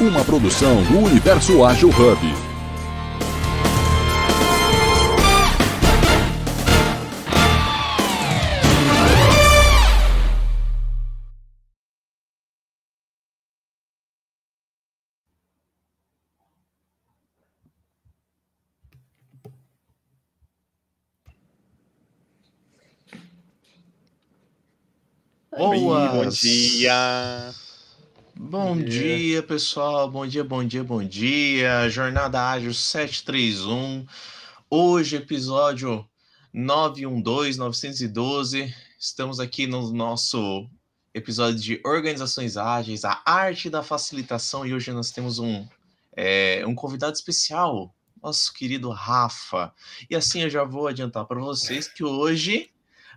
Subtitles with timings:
[0.00, 2.50] uma produção do Universo Ágil Hub.
[25.56, 26.12] Boas.
[26.12, 27.69] Bom dia.
[28.50, 29.16] Bom dia.
[29.16, 30.10] dia, pessoal.
[30.10, 31.88] Bom dia, bom dia, bom dia.
[31.88, 34.04] Jornada Ágil 731.
[34.68, 36.04] Hoje, episódio
[36.52, 38.74] 912, 912.
[38.98, 40.68] Estamos aqui no nosso
[41.14, 44.66] episódio de Organizações Ágeis, a arte da facilitação.
[44.66, 45.64] E hoje nós temos um,
[46.16, 49.72] é, um convidado especial, nosso querido Rafa.
[50.10, 52.68] E assim eu já vou adiantar para vocês que hoje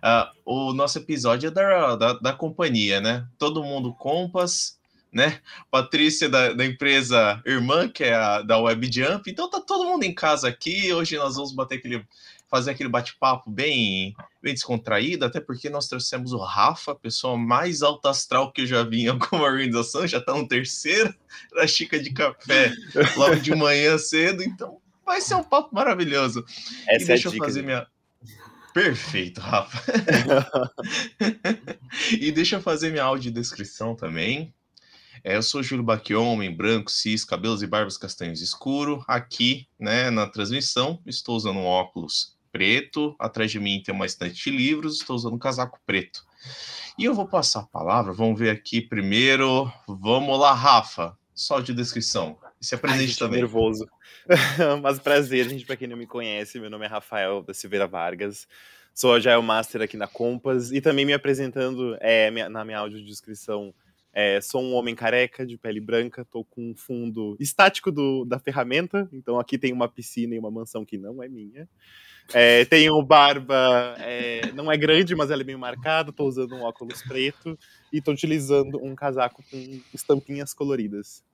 [0.04, 3.26] Uh, o nosso episódio é da, da, da, companhia, né?
[3.38, 4.78] Todo mundo Compass,
[5.14, 5.40] né?
[5.70, 9.30] Patrícia da, da, empresa irmã, que é a da WebJump.
[9.30, 10.92] Então tá todo mundo em casa aqui.
[10.92, 12.04] Hoje nós vamos bater aquele,
[12.50, 17.80] fazer aquele bate-papo bem, bem descontraído, até porque nós trouxemos o Rafa, a pessoa mais
[17.80, 21.14] alta astral que eu já vi em alguma organização, já tá no terceiro
[21.54, 22.72] da xícara de café
[23.16, 24.42] logo de manhã cedo.
[24.42, 26.44] Então vai ser um papo maravilhoso.
[26.88, 27.86] Essa e deixa é eu fazer minha
[28.74, 29.80] Perfeito, Rafa.
[32.10, 34.52] e deixa eu fazer minha audiodescrição também.
[35.26, 39.02] É, eu sou Júlio Baquion, homem branco, cis, cabelos e barbas castanhos escuro.
[39.08, 43.16] Aqui, né, na transmissão, estou usando um óculos preto.
[43.18, 46.22] Atrás de mim tem uma estante de livros, estou usando um casaco preto.
[46.98, 49.72] E eu vou passar a palavra, vamos ver aqui primeiro.
[49.88, 51.16] Vamos lá, Rafa.
[51.34, 52.36] Só de descrição.
[52.60, 53.40] Se apresente Ai, também.
[53.40, 53.88] nervoso.
[54.82, 58.46] Mas prazer, gente, para quem não me conhece, meu nome é Rafael da Silveira Vargas.
[58.94, 63.74] Sou Agile Master aqui na Compass e também me apresentando é, na minha audiodescrição.
[64.16, 68.38] É, sou um homem careca, de pele branca, estou com um fundo estático do, da
[68.38, 71.68] ferramenta, então aqui tem uma piscina e uma mansão que não é minha.
[72.32, 76.62] É, tenho barba, é, não é grande, mas ela é bem marcada, estou usando um
[76.62, 77.58] óculos preto
[77.92, 81.24] e estou utilizando um casaco com estampinhas coloridas.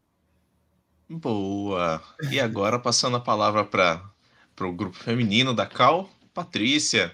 [1.06, 2.02] Boa!
[2.32, 4.10] E agora, passando a palavra para
[4.66, 7.12] o grupo feminino da Cal, Patrícia.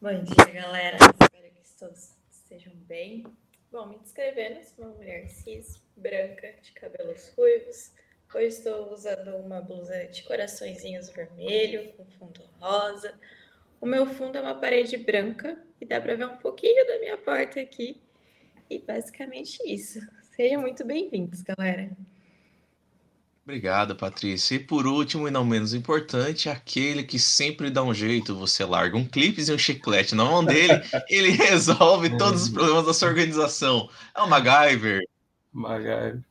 [0.00, 0.96] Bom dia, galera.
[0.96, 3.24] Espero que todos estejam bem.
[3.72, 7.90] Bom, me descrevendo, sou uma mulher cis, branca, de cabelos ruivos.
[8.34, 13.18] Hoje estou usando uma blusa de coraçõezinhos vermelho, com fundo rosa.
[13.80, 17.16] O meu fundo é uma parede branca e dá para ver um pouquinho da minha
[17.16, 18.02] porta aqui.
[18.68, 20.00] E basicamente isso.
[20.36, 21.90] Sejam muito bem-vindos, galera.
[23.44, 24.54] Obrigado, Patrícia.
[24.54, 28.96] E por último, e não menos importante, aquele que sempre dá um jeito, você larga
[28.96, 30.74] um clipe e um chiclete na mão dele,
[31.10, 33.88] ele resolve todos os problemas da sua organização.
[34.16, 35.00] É o MacGyver.
[35.52, 36.22] MacGyver.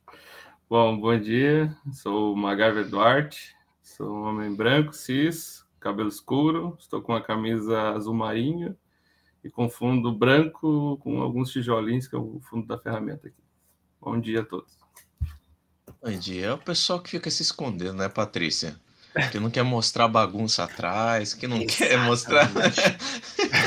[0.70, 1.76] Bom, bom dia.
[1.92, 3.54] Sou o MacGyver Duarte.
[3.82, 6.78] Sou um homem branco, cis, cabelo escuro.
[6.80, 8.74] Estou com uma camisa azul marinho
[9.44, 13.42] e com fundo branco com alguns tijolinhos, que é o fundo da ferramenta aqui.
[14.00, 14.81] Bom dia a todos.
[16.02, 18.74] Andy, é o pessoal que fica se escondendo, né, Patrícia?
[19.30, 22.50] Que não quer mostrar bagunça atrás, que não quer mostrar.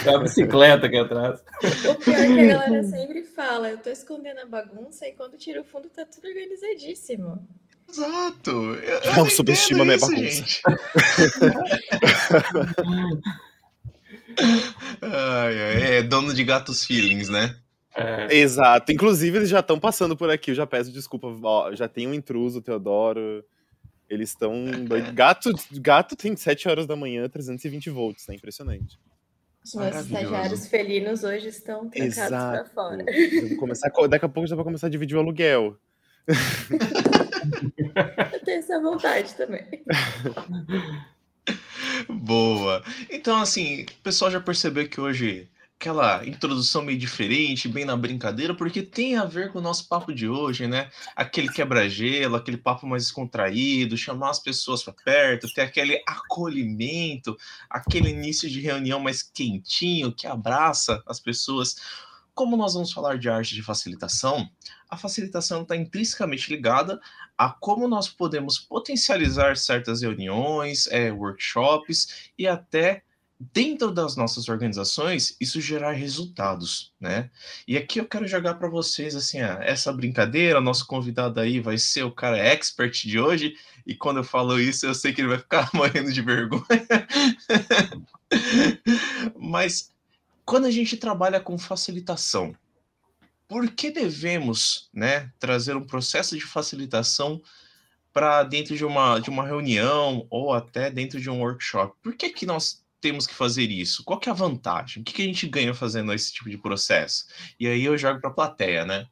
[0.06, 1.40] É a bicicleta aqui atrás.
[1.88, 5.38] O pior é que a galera sempre fala: eu tô escondendo a bagunça e quando
[5.38, 7.48] tira o fundo tá tudo organizadíssimo.
[7.88, 8.50] Exato.
[8.50, 10.44] Eu, eu não subestima minha bagunça.
[15.02, 17.56] ai, ai, é dono de gatos feelings, né?
[17.96, 18.36] É.
[18.36, 18.92] Exato.
[18.92, 20.52] Inclusive, eles já estão passando por aqui.
[20.52, 21.28] Eu já peço desculpa.
[21.44, 23.44] Ó, já tem um intruso, Teodoro.
[24.10, 24.66] Eles estão.
[25.14, 28.36] Gato, gato tem 7 horas da manhã, 320 volts, né?
[28.36, 29.00] Impressionante.
[29.64, 33.04] Os nossos estagiários felinos hoje estão trancados para fora.
[33.58, 35.76] Começar, daqui a pouco já vai começar a dividir o aluguel.
[38.32, 39.66] Eu tenho essa vontade também.
[42.08, 42.84] Boa.
[43.10, 45.50] Então, assim, o pessoal já percebeu que hoje
[45.80, 50.14] aquela introdução meio diferente, bem na brincadeira, porque tem a ver com o nosso papo
[50.14, 50.90] de hoje, né?
[51.16, 57.38] Aquele quebra-gelo, aquele papo mais descontraído, chamar as pessoas para perto, ter aquele acolhimento,
[57.70, 61.76] aquele início de reunião mais quentinho, que abraça as pessoas.
[62.34, 64.50] Como nós vamos falar de arte de facilitação,
[64.90, 67.00] a facilitação está intrinsecamente ligada
[67.38, 73.04] a como nós podemos potencializar certas reuniões, é, workshops e até
[73.40, 77.30] dentro das nossas organizações, isso gerar resultados, né?
[77.68, 81.78] E aqui eu quero jogar para vocês assim, ah, essa brincadeira, nosso convidado aí vai
[81.78, 83.56] ser o cara expert de hoje,
[83.86, 86.66] e quando eu falo isso, eu sei que ele vai ficar morrendo de vergonha.
[89.38, 89.92] Mas
[90.46, 92.56] quando a gente trabalha com facilitação,
[93.48, 97.42] por que devemos né, trazer um processo de facilitação
[98.14, 101.94] para dentro de uma, de uma reunião ou até dentro de um workshop?
[102.02, 104.04] Por que, que nós temos que fazer isso?
[104.04, 105.02] Qual que é a vantagem?
[105.02, 107.26] O que, que a gente ganha fazendo esse tipo de processo?
[107.60, 109.08] E aí eu jogo para a plateia, né?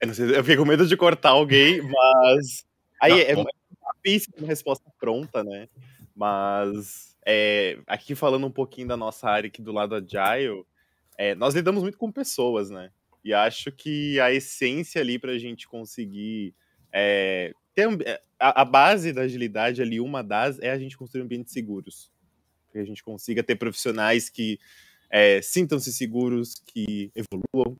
[0.00, 2.64] Eu, sei, eu fiquei com medo de cortar alguém, mas.
[3.00, 3.44] Aí é, é
[3.96, 5.68] difícil uma resposta pronta, né?
[6.14, 10.64] Mas é, aqui falando um pouquinho da nossa área aqui do lado Agile,
[11.18, 12.90] é, nós lidamos muito com pessoas, né?
[13.24, 16.54] E acho que a essência ali para a gente conseguir
[16.92, 21.52] é, é, a, a, base da agilidade ali, uma das, é a gente construir ambientes
[21.52, 22.10] seguros.
[22.70, 24.58] Que a gente consiga ter profissionais que
[25.10, 27.78] é, sintam-se seguros, que evoluam,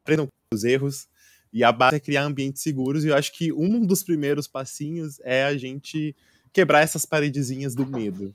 [0.00, 1.08] aprendam com os erros.
[1.52, 3.04] E a base é criar ambientes seguros.
[3.04, 6.16] E eu acho que um dos primeiros passinhos é a gente
[6.52, 8.34] quebrar essas paredezinhas do medo.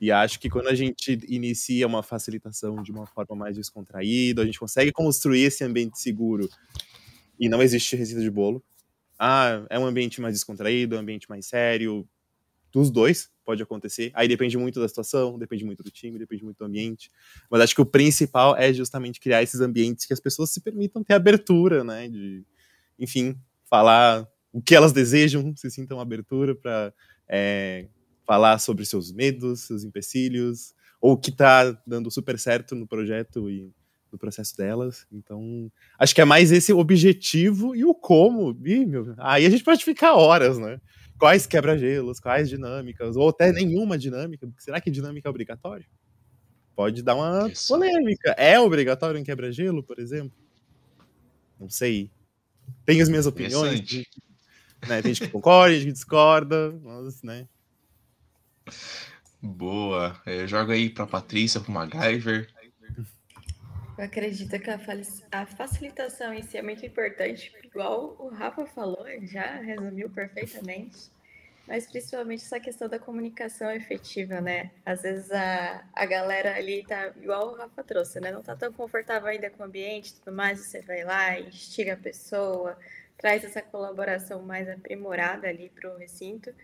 [0.00, 4.44] E acho que quando a gente inicia uma facilitação de uma forma mais descontraída, a
[4.46, 6.48] gente consegue construir esse ambiente seguro
[7.38, 8.62] e não existe receita de bolo.
[9.18, 12.08] Ah, é um ambiente mais descontraído, um ambiente mais sério.
[12.72, 14.10] Dos dois pode acontecer.
[14.14, 17.10] Aí depende muito da situação, depende muito do time, depende muito do ambiente.
[17.50, 21.02] Mas acho que o principal é justamente criar esses ambientes que as pessoas se permitam
[21.02, 22.08] ter abertura, né?
[22.08, 22.44] De,
[22.98, 26.92] enfim, falar o que elas desejam, se sintam abertura para
[27.28, 27.86] é,
[28.26, 33.48] falar sobre seus medos, seus empecilhos, ou o que está dando super certo no projeto
[33.48, 33.72] e
[34.12, 35.06] no processo delas.
[35.12, 38.56] Então, acho que é mais esse objetivo e o como.
[38.64, 40.80] Ih, meu, aí a gente pode ficar horas, né?
[41.18, 44.48] Quais quebra-gelos, quais dinâmicas, ou até nenhuma dinâmica.
[44.58, 45.86] Será que dinâmica é obrigatório?
[46.76, 47.66] Pode dar uma Isso.
[47.66, 48.30] polêmica.
[48.38, 50.38] É obrigatório em quebra-gelo, por exemplo?
[51.58, 52.08] Não sei.
[52.84, 53.80] Tenho as minhas opiniões.
[54.86, 55.02] Né?
[55.02, 57.48] Tem gente que concorda, gente que discorda, mas, né?
[59.42, 60.20] Boa.
[60.24, 62.48] Eu jogo aí para Patrícia, para MacGyver.
[63.98, 69.56] Eu acredito que a, facilitação em si é muito importante, igual o Rafa falou, já
[69.56, 71.10] resumiu perfeitamente,
[71.66, 74.70] mas principalmente essa questão da comunicação efetiva, né?
[74.86, 78.30] Às vezes a, a galera ali tá, igual o Rafa trouxe, né?
[78.30, 81.96] Não tá tão confortável ainda com o ambiente tudo mais, você vai lá, instiga a
[81.96, 82.78] pessoa,
[83.16, 86.54] traz essa colaboração mais aprimorada ali para o recinto.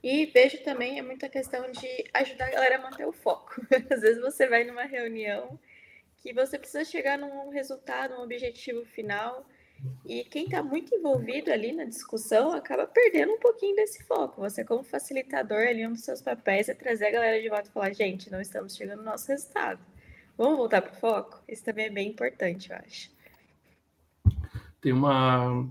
[0.00, 3.60] E vejo também é muita questão de ajudar a galera a manter o foco.
[3.90, 5.58] Às vezes você vai numa reunião
[6.24, 9.46] que você precisa chegar num resultado, um objetivo final,
[10.06, 14.40] e quem está muito envolvido ali na discussão acaba perdendo um pouquinho desse foco.
[14.40, 17.72] Você, como facilitador, ali um dos seus papéis é trazer a galera de volta e
[17.72, 19.84] falar: gente, não estamos chegando no nosso resultado.
[20.38, 21.42] Vamos voltar para o foco?
[21.46, 23.10] Isso também é bem importante, eu acho.
[24.80, 25.68] Tem uma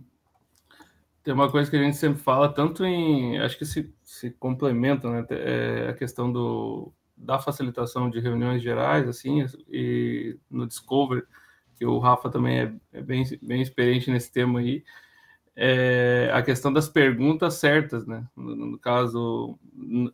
[1.23, 3.39] tem uma coisa que a gente sempre fala, tanto em.
[3.39, 5.25] Acho que se, se complementa, né?
[5.31, 11.25] É a questão do, da facilitação de reuniões gerais, assim, e no Discover,
[11.75, 14.83] que o Rafa também é, é bem, bem experiente nesse tema aí,
[15.55, 18.25] é a questão das perguntas certas, né?
[18.35, 19.57] No, no caso,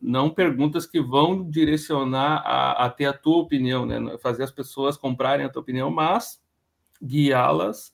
[0.02, 3.98] não perguntas que vão direcionar a, a ter a tua opinião, né?
[4.18, 6.40] Fazer as pessoas comprarem a tua opinião, mas
[7.02, 7.92] guiá-las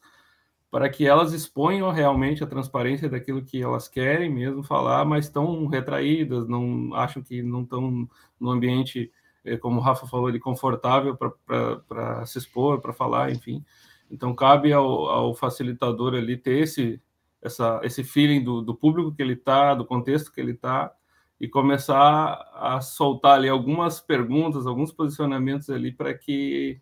[0.77, 5.67] para que elas exponham realmente a transparência daquilo que elas querem mesmo falar, mas estão
[5.69, 8.07] retraídas, não acham que não estão
[8.39, 9.11] no ambiente,
[9.43, 13.65] eh, como o Rafa falou, de confortável para se expor, para falar, enfim.
[14.11, 17.01] Então cabe ao, ao, facilitador ali ter esse,
[17.41, 20.93] essa, esse feeling do, do público que ele está, do contexto que ele está,
[21.41, 26.79] e começar a soltar ali algumas perguntas, alguns posicionamentos ali para que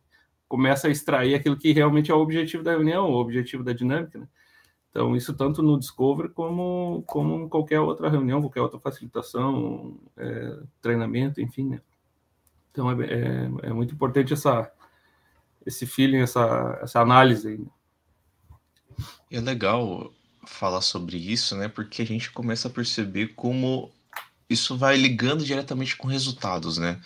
[0.54, 4.20] começa a extrair aquilo que realmente é o objetivo da reunião, o objetivo da dinâmica.
[4.20, 4.28] Né?
[4.88, 10.58] Então, isso tanto no Discover como, como em qualquer outra reunião, qualquer outra facilitação, é,
[10.80, 11.70] treinamento, enfim.
[11.70, 11.80] Né?
[12.70, 14.70] Então, é, é, é, muito importante essa,
[15.66, 17.48] esse feeling, essa, essa análise.
[17.48, 17.66] Aí, né?
[19.32, 20.12] É legal
[20.46, 21.66] falar sobre isso, né?
[21.66, 23.90] Porque a gente começa a perceber como
[24.48, 27.00] isso vai ligando diretamente com resultados, né?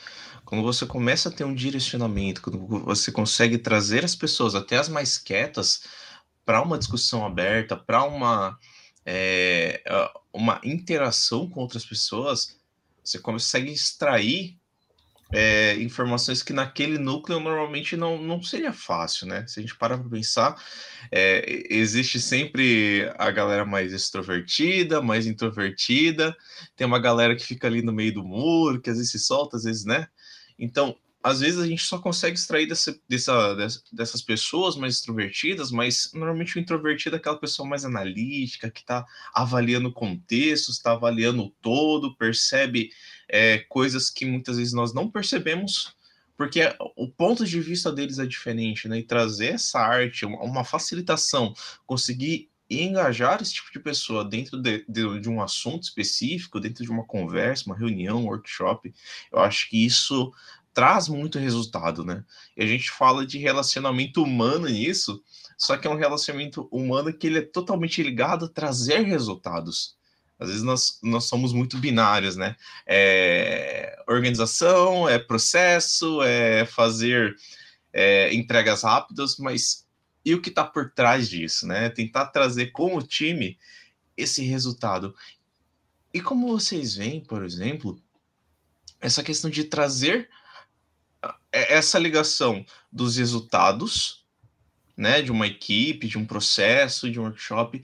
[0.48, 4.88] Quando você começa a ter um direcionamento, quando você consegue trazer as pessoas, até as
[4.88, 5.82] mais quietas,
[6.42, 8.58] para uma discussão aberta, para uma,
[9.04, 9.82] é,
[10.32, 12.58] uma interação com outras pessoas,
[13.04, 14.56] você consegue extrair
[15.30, 19.46] é, informações que naquele núcleo normalmente não, não seria fácil, né?
[19.46, 20.56] Se a gente parar para pensar,
[21.12, 26.34] é, existe sempre a galera mais extrovertida, mais introvertida,
[26.74, 29.58] tem uma galera que fica ali no meio do muro, que às vezes se solta,
[29.58, 30.08] às vezes, né?
[30.58, 36.10] Então, às vezes a gente só consegue extrair dessa, dessa, dessas pessoas mais extrovertidas, mas
[36.14, 41.50] normalmente o introvertido é aquela pessoa mais analítica, que está avaliando contextos, está avaliando o
[41.60, 42.90] todo, percebe
[43.28, 45.96] é, coisas que muitas vezes nós não percebemos,
[46.36, 46.60] porque
[46.96, 49.00] o ponto de vista deles é diferente, né?
[49.00, 51.52] E trazer essa arte, uma, facilitação,
[51.84, 56.90] conseguir engajar esse tipo de pessoa dentro de, de, de, um assunto específico, dentro de
[56.90, 58.92] uma conversa, uma reunião, um workshop,
[59.32, 60.32] eu acho que isso
[60.74, 62.24] traz muito resultado, né?
[62.56, 65.22] E a gente fala de relacionamento humano nisso,
[65.56, 69.96] só que é um relacionamento humano que ele é totalmente ligado a trazer resultados.
[70.38, 72.54] Às vezes nós, nós somos muito binários, né?
[72.86, 77.34] É organização, é processo, é fazer
[77.92, 79.87] é, entregas rápidas, mas
[80.28, 81.88] e o que está por trás disso, né?
[81.88, 83.58] Tentar trazer com o time
[84.14, 85.14] esse resultado.
[86.12, 87.98] E como vocês veem, por exemplo,
[89.00, 90.28] essa questão de trazer
[91.50, 94.26] é, essa ligação dos resultados,
[94.94, 97.82] né, de uma equipe, de um processo, de um workshop,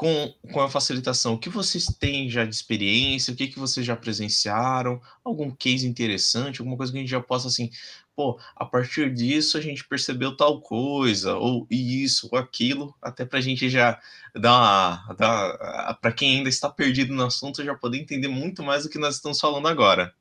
[0.00, 1.34] com, com a facilitação.
[1.34, 3.34] O que vocês têm já de experiência?
[3.34, 4.98] O que, que vocês já presenciaram?
[5.22, 6.58] Algum case interessante?
[6.58, 7.68] Alguma coisa que a gente já possa, assim,
[8.16, 13.40] pô, a partir disso a gente percebeu tal coisa, ou isso, ou aquilo, até para
[13.40, 14.00] a gente já
[14.34, 18.88] dar, dar para quem ainda está perdido no assunto, já poder entender muito mais do
[18.88, 20.14] que nós estamos falando agora.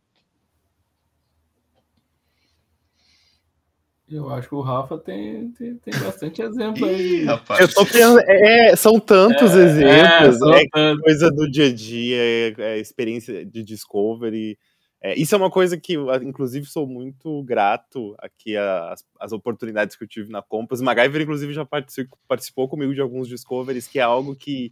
[4.11, 7.25] Eu acho que o Rafa tem, tem, tem bastante exemplo aí.
[7.25, 7.59] Rapaz.
[7.59, 12.17] Eu tô pensando, é, são tantos é, exemplos, é, é coisa do dia a dia,
[12.17, 14.57] é, é experiência de discovery.
[15.01, 20.03] É, isso é uma coisa que, inclusive, sou muito grato aqui às, às oportunidades que
[20.03, 20.81] eu tive na Compass.
[20.81, 24.71] MacGyver, inclusive, já participou, participou comigo de alguns discoveries, que é algo que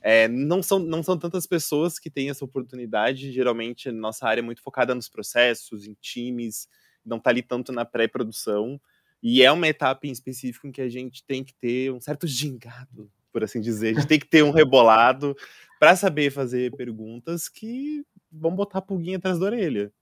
[0.00, 3.32] é, não, são, não são tantas pessoas que têm essa oportunidade.
[3.32, 6.68] Geralmente, nossa área é muito focada nos processos, em times,
[7.04, 8.80] não está ali tanto na pré-produção.
[9.22, 12.26] E é uma etapa em específico em que a gente tem que ter um certo
[12.26, 13.96] gingado, por assim dizer.
[13.96, 15.34] A gente tem que ter um rebolado
[15.78, 19.92] para saber fazer perguntas que vão botar a pulguinha atrás da orelha.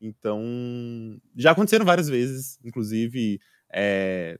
[0.00, 0.42] Então,
[1.36, 3.38] já aconteceram várias vezes, inclusive,
[3.70, 4.38] é,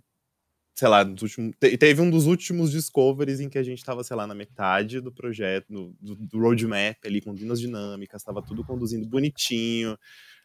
[0.74, 4.16] sei lá, nos últimos, teve um dos últimos discoveries em que a gente estava, sei
[4.16, 5.66] lá, na metade do projeto,
[6.00, 9.98] do, do roadmap ali, com dinas dinâmicas, estava tudo conduzindo bonitinho,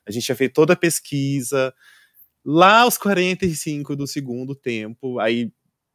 [0.07, 1.73] a gente tinha feito toda a pesquisa,
[2.45, 5.51] lá aos 45 do segundo tempo, aí,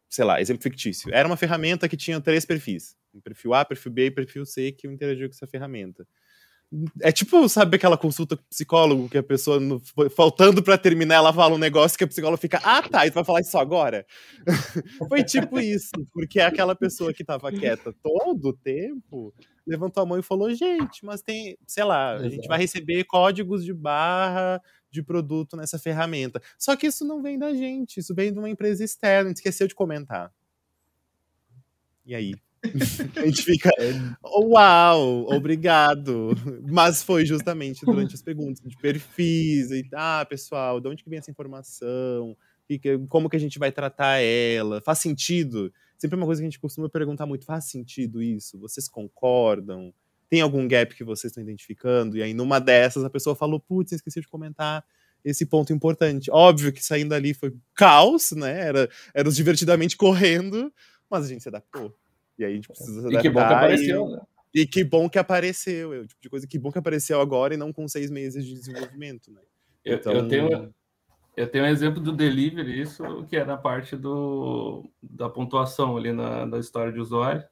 [0.08, 3.92] sei lá, exemplo fictício, era uma ferramenta que tinha três perfis, um perfil A, perfil
[3.92, 6.06] B e perfil C que interagiu com essa ferramenta.
[7.00, 9.82] É tipo, sabe aquela consulta com o psicólogo que a pessoa, no,
[10.14, 13.14] faltando para terminar, ela fala um negócio que a psicóloga fica, ah tá, e tu
[13.14, 14.06] vai falar isso agora?
[15.08, 19.34] Foi tipo isso, porque é aquela pessoa que tava quieta todo o tempo
[19.66, 23.64] levantou a mão e falou, gente, mas tem, sei lá, a gente vai receber códigos
[23.64, 24.60] de barra
[24.90, 26.42] de produto nessa ferramenta.
[26.58, 29.36] Só que isso não vem da gente, isso vem de uma empresa externa, a gente
[29.36, 30.32] esqueceu de comentar.
[32.04, 32.34] E aí?
[33.16, 33.92] A gente fica, é.
[34.24, 36.30] uau, obrigado.
[36.68, 41.18] Mas foi justamente durante as perguntas de perfis e ah, pessoal, de onde que vem
[41.18, 42.36] essa informação?
[43.08, 44.80] Como que a gente vai tratar ela?
[44.80, 45.72] Faz sentido?
[45.98, 48.58] Sempre uma coisa que a gente costuma perguntar muito: faz sentido isso?
[48.58, 49.92] Vocês concordam?
[50.28, 52.16] Tem algum gap que vocês estão identificando?
[52.16, 54.84] E aí, numa dessas, a pessoa falou: putz, esqueci de comentar
[55.24, 56.30] esse ponto importante.
[56.30, 58.60] Óbvio que saindo ali foi caos, né?
[58.60, 60.72] Era, era os divertidamente correndo,
[61.10, 61.94] mas a gente se adaptou.
[62.40, 63.18] E aí a gente precisa se adaptar.
[63.18, 64.20] E que bom que apareceu, e, né?
[64.54, 65.92] E que bom que apareceu.
[65.92, 68.46] É o tipo de coisa que bom que apareceu agora e não com seis meses
[68.46, 69.42] de desenvolvimento, né?
[69.84, 70.12] Eu, então...
[70.14, 70.74] eu, tenho,
[71.36, 76.12] eu tenho um exemplo do delivery, isso que é na parte do, da pontuação ali
[76.12, 77.44] na, na história de usuário,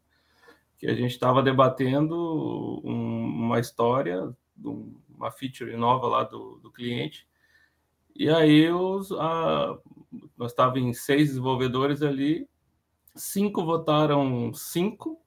[0.78, 7.28] que a gente estava debatendo um, uma história, uma feature nova lá do, do cliente,
[8.16, 9.78] e aí os, a,
[10.37, 12.49] nós estávamos em seis desenvolvedores ali,
[13.19, 15.21] cinco votaram cinco,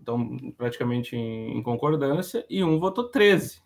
[0.00, 3.62] então praticamente em, em concordância, e um votou 13.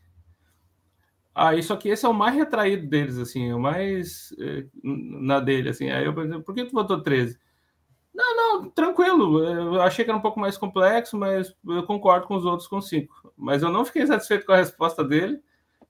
[1.35, 5.71] Ah, isso aqui, esse é o mais retraído deles, assim, o mais eh, na dele,
[5.71, 5.89] assim.
[5.91, 7.39] Aí eu perguntei, por que tu votou 13?
[8.15, 9.43] Não, não, tranquilo.
[9.43, 12.81] Eu achei que era um pouco mais complexo, mas eu concordo com os outros com
[12.81, 13.33] 5.
[13.37, 15.41] Mas eu não fiquei satisfeito com a resposta dele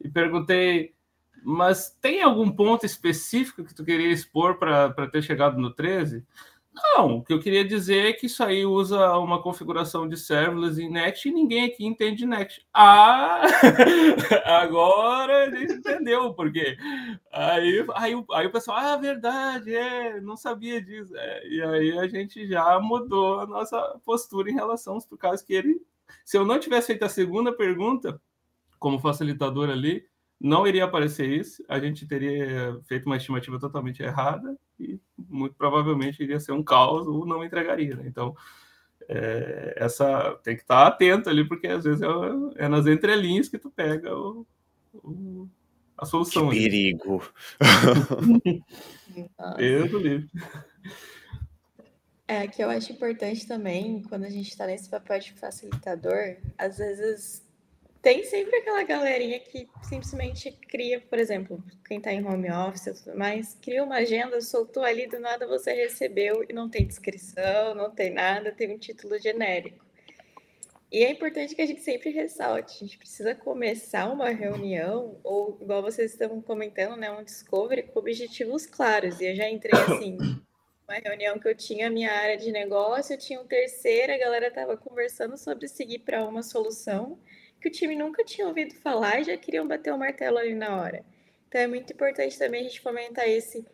[0.00, 0.94] e perguntei,
[1.42, 6.24] mas tem algum ponto específico que tu queria expor para ter chegado no 13?
[6.74, 10.80] Não, o que eu queria dizer é que isso aí usa uma configuração de serverless
[10.80, 12.66] em Next e ninguém aqui entende Next.
[12.72, 13.42] Ah,
[14.46, 16.76] agora a gente entendeu por quê.
[17.30, 21.14] Aí, aí, aí o pessoal, ah, verdade, é, não sabia disso.
[21.14, 25.52] É, e aí a gente já mudou a nossa postura em relação por causa que
[25.52, 25.78] ele,
[26.24, 28.18] se eu não tivesse feito a segunda pergunta,
[28.78, 30.06] como facilitador ali,
[30.40, 34.98] não iria aparecer isso, a gente teria feito uma estimativa totalmente errada e
[35.32, 37.96] muito provavelmente iria ser um caos ou não entregaria.
[37.96, 38.04] Né?
[38.06, 38.36] Então,
[39.08, 43.58] é, essa tem que estar atento ali, porque às vezes é, é nas entrelinhas que
[43.58, 44.46] tu pega o,
[44.94, 45.48] o
[45.96, 46.48] a solução.
[46.50, 47.22] Que perigo!
[49.58, 50.28] Eu livre.
[52.26, 56.78] É, que eu acho importante também, quando a gente está nesse papel de facilitador, às
[56.78, 57.41] vezes
[58.02, 62.94] tem sempre aquela galerinha que simplesmente cria, por exemplo, quem está em home office e
[62.94, 67.76] tudo mais, cria uma agenda, soltou ali, do nada você recebeu e não tem descrição,
[67.76, 69.86] não tem nada, tem um título genérico.
[70.90, 75.56] E é importante que a gente sempre ressalte, a gente precisa começar uma reunião, ou
[75.62, 79.20] igual vocês estão comentando, né, um discovery com objetivos claros.
[79.20, 80.18] E eu já entrei assim,
[80.86, 84.48] uma reunião que eu tinha minha área de negócio, eu tinha um terceiro, a galera
[84.48, 87.16] estava conversando sobre seguir para uma solução
[87.62, 90.82] que o time nunca tinha ouvido falar e já queriam bater o martelo ali na
[90.82, 91.04] hora.
[91.46, 93.64] Então é muito importante também a gente fomentar esse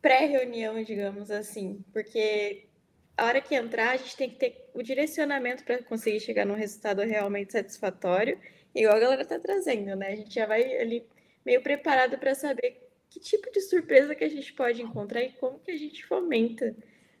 [0.00, 2.68] pré-reunião, digamos assim, porque
[3.16, 6.54] a hora que entrar, a gente tem que ter o direcionamento para conseguir chegar num
[6.54, 8.38] resultado realmente satisfatório,
[8.72, 10.08] igual a galera está trazendo, né?
[10.12, 11.04] A gente já vai ali
[11.44, 12.80] meio preparado para saber
[13.10, 16.76] que tipo de surpresa que a gente pode encontrar e como que a gente fomenta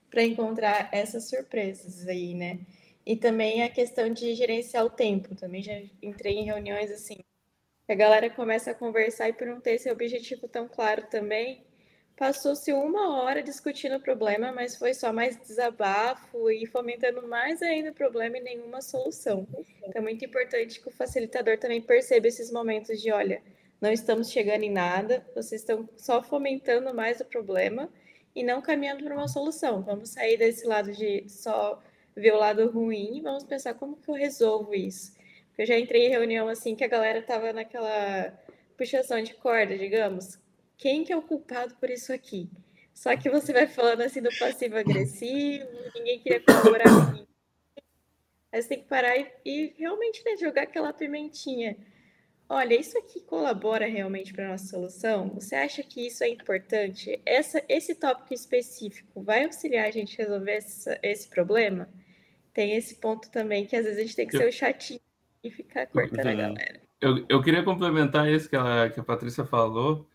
[0.08, 2.60] para encontrar essas surpresas aí, né?
[3.06, 5.34] E também a questão de gerenciar o tempo.
[5.36, 7.18] Também já entrei em reuniões assim,
[7.88, 11.64] a galera começa a conversar e por não ter esse objetivo tão claro também,
[12.16, 17.90] passou-se uma hora discutindo o problema, mas foi só mais desabafo e fomentando mais ainda
[17.90, 19.46] o problema e nenhuma solução.
[19.84, 23.40] Então é muito importante que o facilitador também perceba esses momentos de, olha,
[23.80, 27.88] não estamos chegando em nada, vocês estão só fomentando mais o problema
[28.34, 29.82] e não caminhando para uma solução.
[29.82, 31.80] Vamos sair desse lado de só
[32.16, 35.14] ver o lado ruim, vamos pensar como que eu resolvo isso.
[35.48, 38.32] Porque eu já entrei em reunião assim que a galera tava naquela
[38.76, 40.38] puxação de corda, digamos.
[40.78, 42.50] Quem que é o culpado por isso aqui?
[42.94, 47.26] Só que você vai falando assim do passivo agressivo, ninguém queria colaborar com
[48.52, 51.76] Aí você tem que parar e, e realmente né, jogar aquela pimentinha.
[52.48, 55.28] Olha, isso aqui colabora realmente para nossa solução?
[55.34, 57.20] Você acha que isso é importante?
[57.26, 61.88] Essa, esse tópico específico vai auxiliar a gente a resolver essa, esse problema?
[62.56, 64.98] Tem esse ponto também, que às vezes a gente tem que ser o chatinho
[65.44, 66.80] e ficar cortando a galera.
[66.98, 70.08] Eu, eu queria complementar isso que, ela, que a Patrícia falou,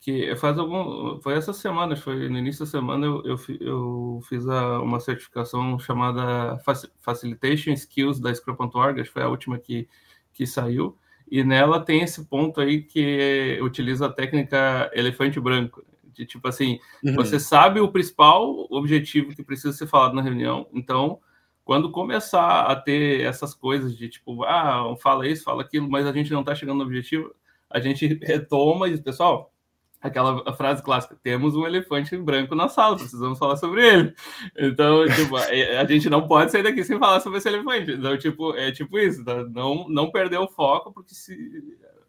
[0.00, 1.20] que faz algum.
[1.20, 5.78] Foi essa semana, foi no início da semana, eu, eu, eu fiz a, uma certificação
[5.78, 6.58] chamada
[7.02, 9.86] Facilitation Skills da Scrum.org, foi a última que,
[10.32, 10.96] que saiu,
[11.30, 15.84] e nela tem esse ponto aí que utiliza a técnica elefante branco.
[16.14, 17.14] De tipo assim, uhum.
[17.14, 21.20] você sabe o principal objetivo que precisa ser falado na reunião, então
[21.64, 26.12] quando começar a ter essas coisas de tipo, ah, fala isso, fala aquilo, mas a
[26.12, 27.34] gente não está chegando no objetivo,
[27.70, 29.52] a gente retoma e diz, pessoal,
[30.00, 34.14] aquela frase clássica, temos um elefante branco na sala, precisamos falar sobre ele.
[34.54, 37.92] Então, tipo, é, a gente não pode sair daqui sem falar sobre esse elefante.
[37.92, 39.42] Então, tipo, é tipo isso, tá?
[39.44, 41.34] não, não perder o foco, porque se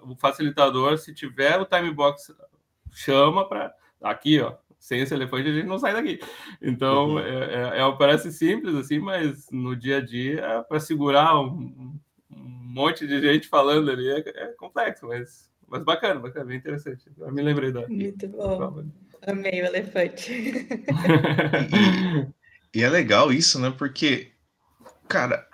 [0.01, 2.35] o facilitador, se tiver o time box,
[2.91, 4.53] chama para aqui, ó,
[4.85, 6.19] sem esse elefante a gente não sai daqui.
[6.61, 7.19] Então, uhum.
[7.19, 11.99] é, é, é, parece simples assim, mas no dia a dia, para segurar um, um,
[12.29, 17.03] monte de gente falando ali, é, é, complexo, mas, mas bacana, bacana, bem interessante.
[17.17, 17.87] Eu me lembrei da.
[17.87, 18.85] Muito bom.
[19.25, 20.67] Amei o elefante.
[22.71, 23.73] e, e é legal isso, né?
[23.75, 24.33] Porque,
[25.07, 25.47] cara,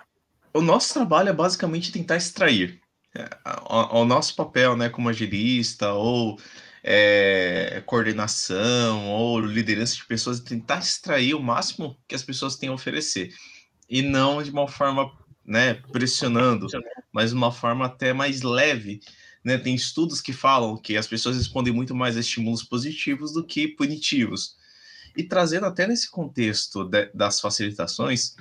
[0.52, 2.82] o nosso trabalho é basicamente tentar extrair.
[3.16, 3.30] É,
[3.70, 6.38] o, o nosso papel, né, como agilista ou
[6.82, 12.68] é, coordenação ou liderança de pessoas e tentar extrair o máximo que as pessoas têm
[12.68, 13.32] a oferecer.
[13.88, 15.12] E não de uma forma
[15.44, 16.66] né, pressionando,
[17.12, 19.00] mas uma forma até mais leve.
[19.44, 19.58] Né?
[19.58, 23.68] Tem estudos que falam que as pessoas respondem muito mais a estímulos positivos do que
[23.68, 24.56] punitivos.
[25.16, 28.34] E trazendo até nesse contexto de, das facilitações,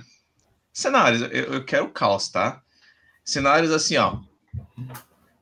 [0.72, 2.64] cenários, eu, eu quero caos, tá?
[3.26, 4.20] Cenários assim, ó.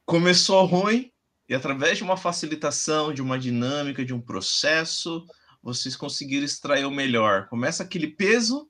[0.06, 1.12] Começou ruim,
[1.50, 5.26] e através de uma facilitação, de uma dinâmica, de um processo,
[5.64, 7.48] vocês conseguiram extrair o melhor.
[7.48, 8.70] Começa aquele peso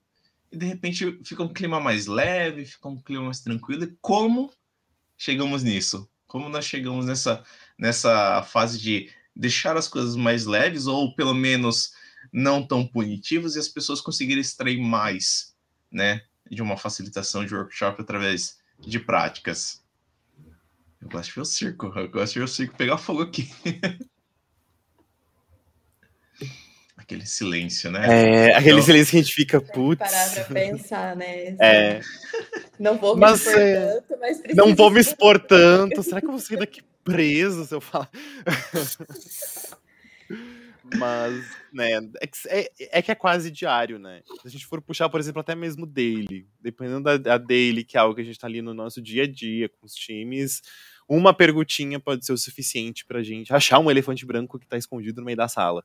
[0.49, 3.83] e de repente fica um clima mais leve, fica um clima mais tranquilo.
[3.83, 4.49] E como
[5.17, 6.09] chegamos nisso?
[6.25, 7.43] Como nós chegamos nessa,
[7.77, 11.91] nessa fase de deixar as coisas mais leves ou pelo menos
[12.31, 15.53] não tão punitivas e as pessoas conseguirem extrair mais,
[15.91, 19.83] né, de uma facilitação de workshop através de práticas?
[21.01, 21.93] Eu gosto de ver o circo.
[21.95, 23.49] Eu gosto de ver o circo pegar fogo aqui.
[26.97, 28.05] aquele silêncio, né?
[28.05, 28.83] É, aquele então...
[28.83, 29.99] silêncio que a gente fica, putz.
[29.99, 31.55] Parar pra pensar, né?
[31.59, 32.01] É.
[32.79, 33.75] Não vou me mas, expor é...
[33.75, 36.03] tanto, mas Não vou me expor tanto.
[36.03, 38.09] Será que eu vou sair daqui preso se eu falar.
[40.97, 44.21] Mas, né, é, é, é, que é quase diário, né?
[44.41, 47.97] Se a gente for puxar, por exemplo, até mesmo daily, dependendo da, da daily, que
[47.97, 50.61] é algo que a gente tá ali no nosso dia a dia com os times,
[51.07, 55.21] uma perguntinha pode ser o suficiente pra gente achar um elefante branco que tá escondido
[55.21, 55.83] no meio da sala.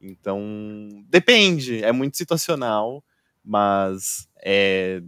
[0.00, 3.04] Então, depende, é muito situacional,
[3.44, 5.00] mas é,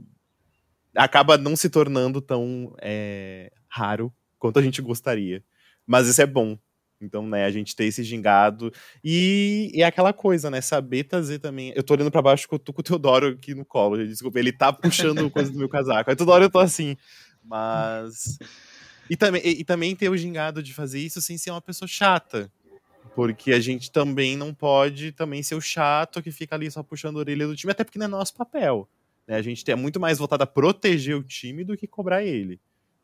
[0.95, 5.43] acaba não se tornando tão é, raro quanto a gente gostaria.
[5.87, 6.59] Mas isso é bom,
[7.05, 8.73] então, né, a gente ter esse gingado.
[9.03, 10.61] E, e é aquela coisa, né?
[10.61, 11.73] Saber trazer também.
[11.77, 13.97] Eu tô olhando pra baixo que eu tô com o Teodoro aqui no colo.
[14.07, 16.11] Desculpa, ele tá puxando coisa do meu casaco.
[16.11, 16.97] Aí toda hora eu tô assim.
[17.43, 18.39] Mas.
[19.11, 21.87] E também, e, e também ter o gingado de fazer isso sem ser uma pessoa
[21.87, 22.51] chata.
[23.15, 27.17] Porque a gente também não pode também ser o chato que fica ali só puxando
[27.17, 28.89] a orelha do time, até porque não é nosso papel.
[29.29, 29.37] Né?
[29.37, 32.59] A gente é muito mais voltado a proteger o time do que cobrar ele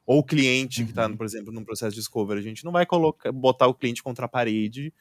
[0.06, 1.16] ou o cliente que está, uhum.
[1.16, 4.26] por exemplo, num processo de discovery, a gente não vai colocar, botar o cliente contra
[4.26, 4.92] a parede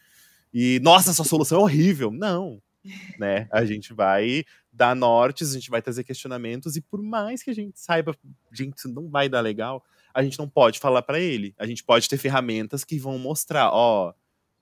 [0.53, 2.11] e, nossa, essa solução é horrível.
[2.11, 2.61] Não,
[3.19, 3.47] né?
[3.51, 7.55] A gente vai dar nortes, a gente vai trazer questionamentos e por mais que a
[7.55, 8.15] gente saiba,
[8.51, 9.83] gente, isso não vai dar legal,
[10.13, 11.53] a gente não pode falar para ele.
[11.57, 14.13] A gente pode ter ferramentas que vão mostrar, ó,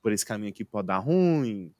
[0.02, 1.71] por esse caminho aqui pode dar ruim,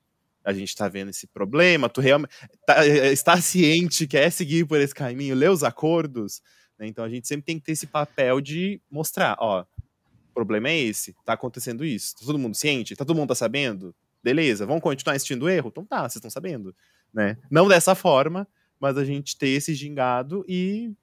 [0.44, 2.32] a gente está vendo esse problema, tu realmente
[2.66, 6.42] tá, eh, está ciente, quer seguir por esse caminho, lê os acordos,
[6.78, 6.88] né?
[6.88, 10.78] Então a gente sempre tem que ter esse papel de mostrar, ó, o problema é
[10.78, 12.16] esse, tá acontecendo isso.
[12.16, 12.96] Tá todo mundo ciente?
[12.96, 13.96] Tá todo mundo tá sabendo?
[14.24, 15.70] Beleza, vamos continuar assistindo o erro?
[15.70, 16.76] Então tá, vocês estão sabendo,
[17.14, 17.38] né?
[17.50, 18.48] Não dessa forma,
[18.80, 20.94] mas a gente ter esse gingado e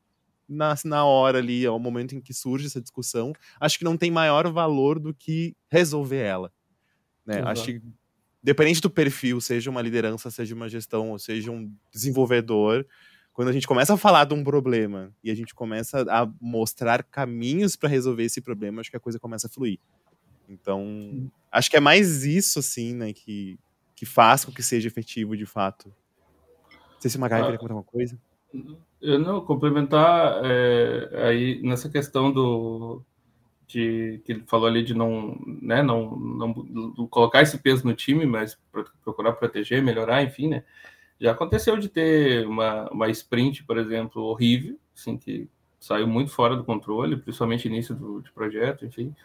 [0.49, 4.11] na, na hora ali, ao momento em que surge essa discussão, acho que não tem
[4.11, 6.53] maior valor do que resolver ela.
[7.25, 7.43] Né?
[7.45, 7.83] Acho que,
[8.43, 12.87] dependente do perfil, seja uma liderança, seja uma gestão, ou seja um desenvolvedor,
[13.35, 17.03] quando a gente começa a falar de um problema e a gente começa a mostrar
[17.03, 19.81] caminhos para resolver esse problema, acho que a coisa começa a fluir.
[20.49, 23.59] Então, acho que é mais isso, assim, né, que,
[23.97, 25.93] que faz com que seja efetivo de fato.
[26.71, 28.17] Não sei se o Magai ah, queria comentar alguma coisa.
[29.03, 33.03] Eu não, complementar é, aí nessa questão do.
[33.67, 36.53] De, que ele falou ali de não, né, não, não
[37.09, 38.57] colocar esse peso no time, mas
[39.03, 40.65] procurar proteger, melhorar, enfim, né?
[41.25, 45.49] Já aconteceu de ter uma, uma sprint, por exemplo, horrível, assim, que
[45.81, 49.17] saiu muito fora do controle, principalmente início do de projeto, enfim.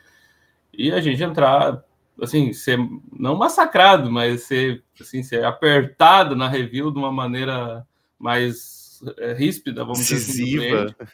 [0.72, 1.84] E a gente entrar,
[2.22, 2.80] assim, ser
[3.12, 7.86] não massacrado, mas ser, assim, ser apertado na review de uma maneira
[8.18, 10.62] mais é, ríspida, vamos Decisiva.
[10.62, 11.12] dizer assim.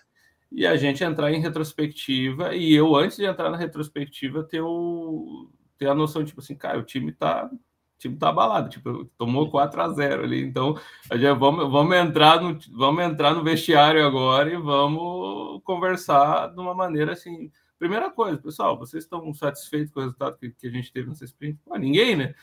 [0.52, 5.50] E a gente entrar em retrospectiva, e eu, antes de entrar na retrospectiva, ter, o,
[5.80, 7.50] ter a noção, tipo assim, cara, o time tá
[7.98, 10.78] time tá abalado, tipo, tomou 4 a 0 ali, então
[11.14, 16.74] já vamos, vamos, entrar no, vamos entrar no vestiário agora e vamos conversar de uma
[16.74, 17.52] maneira assim.
[17.80, 21.26] Primeira coisa, pessoal, vocês estão satisfeitos com o resultado que, que a gente teve nessa
[21.26, 21.60] sprint?
[21.66, 22.34] Pô, ninguém, né?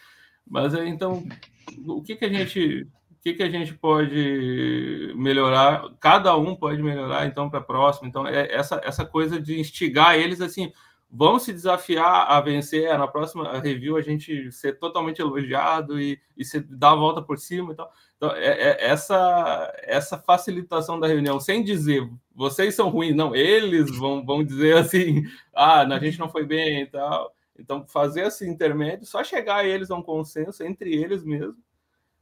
[0.46, 1.24] Mas então,
[1.86, 5.84] o que que a gente o que, que a gente pode melhorar?
[6.00, 8.08] Cada um pode melhorar, então, para a próxima.
[8.08, 10.72] Então, é essa, essa coisa de instigar eles assim,
[11.12, 12.84] vão se desafiar a vencer.
[12.84, 17.20] É, na próxima review a gente ser totalmente elogiado e, e se dar a volta
[17.20, 17.92] por cima e tal.
[18.16, 23.94] Então, é, é, essa, essa facilitação da reunião, sem dizer vocês são ruins, não, eles
[23.98, 27.34] vão, vão dizer assim, ah, a gente não foi bem e tal.
[27.58, 31.56] Então, fazer esse intermédio, só chegar a eles a um consenso entre eles mesmo.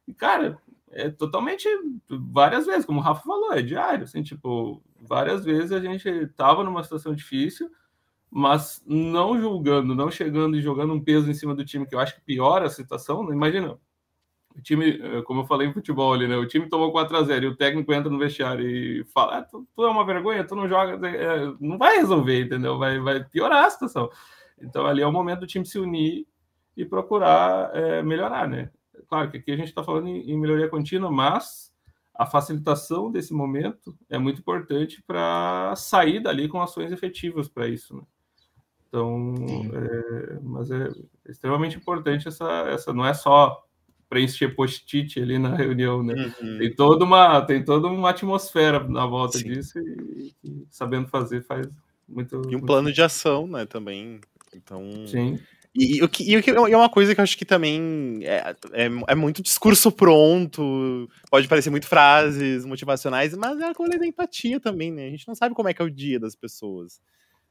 [0.07, 0.59] E, cara,
[0.91, 1.69] é totalmente
[2.09, 6.65] várias vezes, como o Rafa falou, é diário, assim, tipo, várias vezes a gente estava
[6.65, 7.71] numa situação difícil,
[8.31, 11.99] mas não julgando, não chegando e jogando um peso em cima do time, que eu
[11.99, 13.25] acho que piora a situação.
[13.25, 13.35] Né?
[13.35, 13.77] Imagina,
[14.57, 16.37] o time, eh, como eu falei em futebol ali, né?
[16.37, 19.43] O time tomou 4 a 0 e o técnico entra no vestiário e fala: ah,
[19.43, 22.79] tu, tu, é uma vergonha, tu não joga, é, não vai resolver, entendeu?
[22.79, 24.11] Vai, vai piorar a situação.
[24.61, 26.27] Então ali é o momento do time se unir
[26.77, 28.71] e procurar é, melhorar, né?
[29.09, 31.73] Claro que aqui a gente está falando em, em melhoria contínua, mas
[32.15, 37.97] a facilitação desse momento é muito importante para sair dali com ações efetivas para isso,
[37.97, 38.03] né?
[38.91, 39.35] Então,
[39.73, 40.89] é, mas é
[41.29, 43.65] extremamente importante essa, essa não é só
[44.09, 46.35] preencher post-it ali na reunião, né?
[46.43, 46.59] Uhum.
[46.59, 49.45] Tem toda uma tem toda uma atmosfera na volta Sim.
[49.45, 51.69] disso e, e, sabendo fazer faz
[52.09, 53.65] muito e um muito plano de ação, né?
[53.65, 54.21] Também,
[54.53, 55.07] então.
[55.07, 55.39] Sim.
[55.73, 59.15] E, o e, e é uma coisa que eu acho que também é, é, é,
[59.15, 64.91] muito discurso pronto, pode parecer muito frases motivacionais, mas é a coisa da empatia também,
[64.91, 65.07] né?
[65.07, 67.01] A gente não sabe como é que é o dia das pessoas.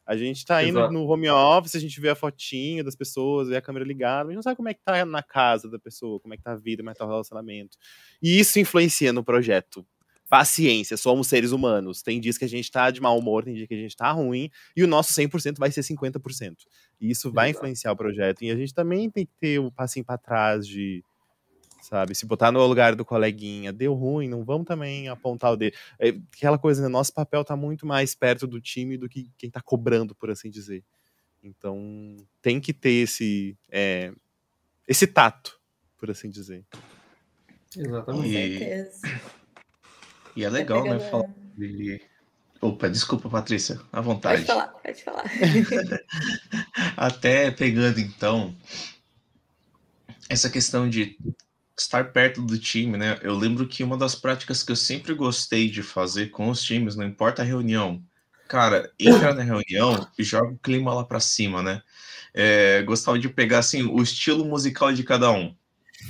[0.09, 0.91] A gente tá indo Exato.
[0.91, 4.35] no home office, a gente vê a fotinha das pessoas, vê a câmera ligada, mas
[4.35, 6.55] não sabe como é que tá na casa da pessoa, como é que tá a
[6.55, 7.77] vida, como é que tá o relacionamento.
[8.19, 9.85] E isso influencia no projeto.
[10.27, 12.01] paciência, somos seres humanos.
[12.03, 14.11] Tem dias que a gente tá de mau humor, tem dias que a gente tá
[14.11, 16.55] ruim, e o nosso 100% vai ser 50%.
[17.01, 18.43] E isso vai influenciar o projeto.
[18.43, 21.03] E a gente também tem que ter um passinho para trás de,
[21.89, 25.75] sabe, se botar no lugar do coleguinha, deu ruim, não vamos também apontar o dedo.
[25.97, 29.49] É, aquela coisa, né, nosso papel tá muito mais perto do time do que quem
[29.49, 30.83] tá cobrando, por assim dizer.
[31.43, 34.13] Então, tem que ter esse, é,
[34.87, 35.59] esse tato,
[35.97, 36.63] por assim dizer.
[37.75, 38.23] Exatamente.
[38.23, 39.21] Com certeza.
[40.35, 41.99] E é legal, né, falar de...
[42.61, 44.45] Opa, desculpa, Patrícia, à vontade.
[44.45, 45.23] Pode falar, pode falar.
[46.95, 48.53] Até pegando, então,
[50.29, 51.17] essa questão de
[51.81, 53.19] estar perto do time, né?
[53.21, 56.95] Eu lembro que uma das práticas que eu sempre gostei de fazer com os times,
[56.95, 58.03] não importa a reunião,
[58.47, 61.81] cara, entra na reunião e joga o clima lá para cima, né?
[62.33, 65.55] É, gostava de pegar assim o estilo musical de cada um,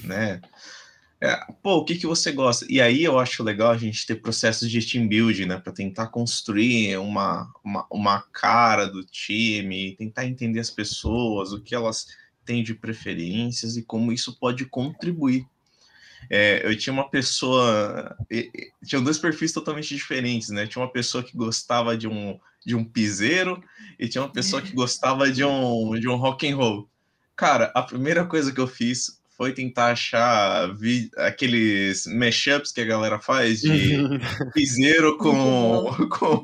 [0.04, 0.42] né?
[1.22, 2.66] É, pô, o que, que você gosta?
[2.70, 5.58] E aí eu acho legal a gente ter processos de team building, né?
[5.60, 11.76] Para tentar construir uma, uma, uma, cara do time, tentar entender as pessoas, o que
[11.76, 12.08] elas
[12.46, 15.46] têm de preferências e como isso pode contribuir.
[16.30, 18.16] É, eu tinha uma pessoa.
[18.86, 20.68] Tinha dois perfis totalmente diferentes, né?
[20.68, 23.64] Tinha uma pessoa que gostava de um, de um piseiro
[23.98, 26.90] e tinha uma pessoa que gostava de um, de um rock and roll.
[27.36, 32.86] Cara, a primeira coisa que eu fiz foi tentar achar vi, aqueles mashups que a
[32.86, 33.98] galera faz de
[34.54, 36.44] piseiro com, com,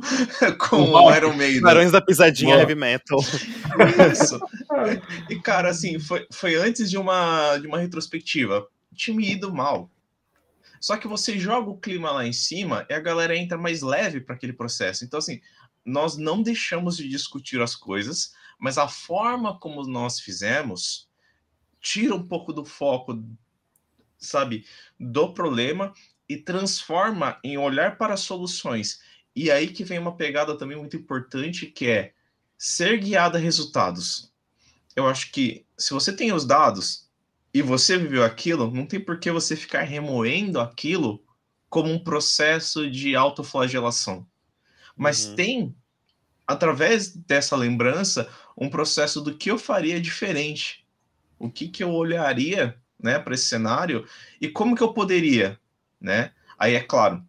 [0.58, 1.60] com o Iron Maiden.
[1.60, 2.62] Barões da Pisadinha Boa.
[2.62, 3.19] Heavy Metal.
[4.13, 4.39] Isso.
[5.30, 8.65] E, cara, assim, foi, foi antes de uma, de uma retrospectiva.
[8.96, 9.92] Time ido mal.
[10.80, 14.22] Só que você joga o clima lá em cima e a galera entra mais leve
[14.22, 15.04] para aquele processo.
[15.04, 15.42] Então, assim,
[15.84, 21.10] nós não deixamos de discutir as coisas, mas a forma como nós fizemos
[21.80, 23.24] tira um pouco do foco,
[24.18, 24.66] sabe,
[25.00, 25.94] do problema
[26.28, 29.00] e transforma em olhar para soluções.
[29.36, 32.14] E aí que vem uma pegada também muito importante que é
[32.58, 34.34] ser guiado a resultados.
[34.96, 37.05] Eu acho que se você tem os dados
[37.56, 41.24] e você viveu aquilo, não tem por que você ficar remoendo aquilo
[41.70, 44.28] como um processo de autoflagelação.
[44.94, 45.36] Mas uhum.
[45.36, 45.76] tem,
[46.46, 50.86] através dessa lembrança, um processo do que eu faria diferente
[51.39, 54.06] o que, que eu olharia né, para esse cenário
[54.41, 55.58] e como que eu poderia,
[56.00, 56.34] né?
[56.60, 57.24] Aí é claro,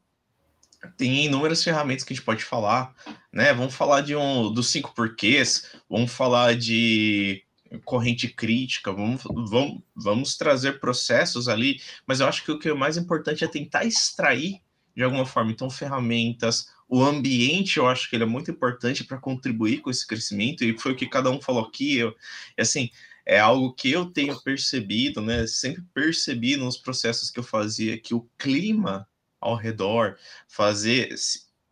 [0.97, 2.93] tem inúmeras ferramentas que a gente pode falar,
[3.33, 3.55] né?
[3.55, 7.46] Vamos falar de um dos cinco porquês, vamos falar de
[7.85, 12.75] corrente crítica, vamos, vamos, vamos trazer processos ali, mas eu acho que o que é
[12.75, 14.61] mais importante é tentar extrair
[14.97, 19.19] de alguma forma, então ferramentas, o ambiente eu acho que ele é muito importante para
[19.19, 22.17] contribuir com esse crescimento, e foi o que cada um falou aqui, eu,
[22.59, 22.91] assim,
[23.27, 25.47] é algo que eu tenho percebido, né?
[25.47, 29.07] Sempre percebi nos processos que eu fazia que o clima
[29.41, 30.17] ao redor,
[30.49, 31.15] fazer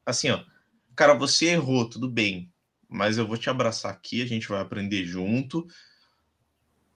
[0.05, 0.45] assim, ó,
[0.95, 2.53] cara, você errou, tudo bem,
[2.89, 5.67] mas eu vou te abraçar aqui, a gente vai aprender junto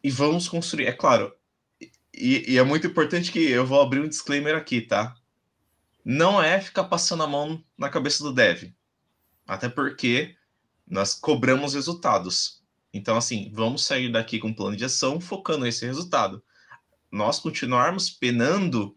[0.02, 0.86] e vamos construir.
[0.86, 1.32] É claro,
[2.14, 5.14] e, e é muito importante que eu vou abrir um disclaimer aqui, tá?
[6.04, 8.72] Não é ficar passando a mão na cabeça do dev,
[9.46, 10.34] até porque
[10.86, 12.58] nós cobramos resultados
[12.92, 16.42] então, assim, vamos sair daqui com um plano de ação focando nesse resultado.
[17.10, 18.96] Nós continuarmos penando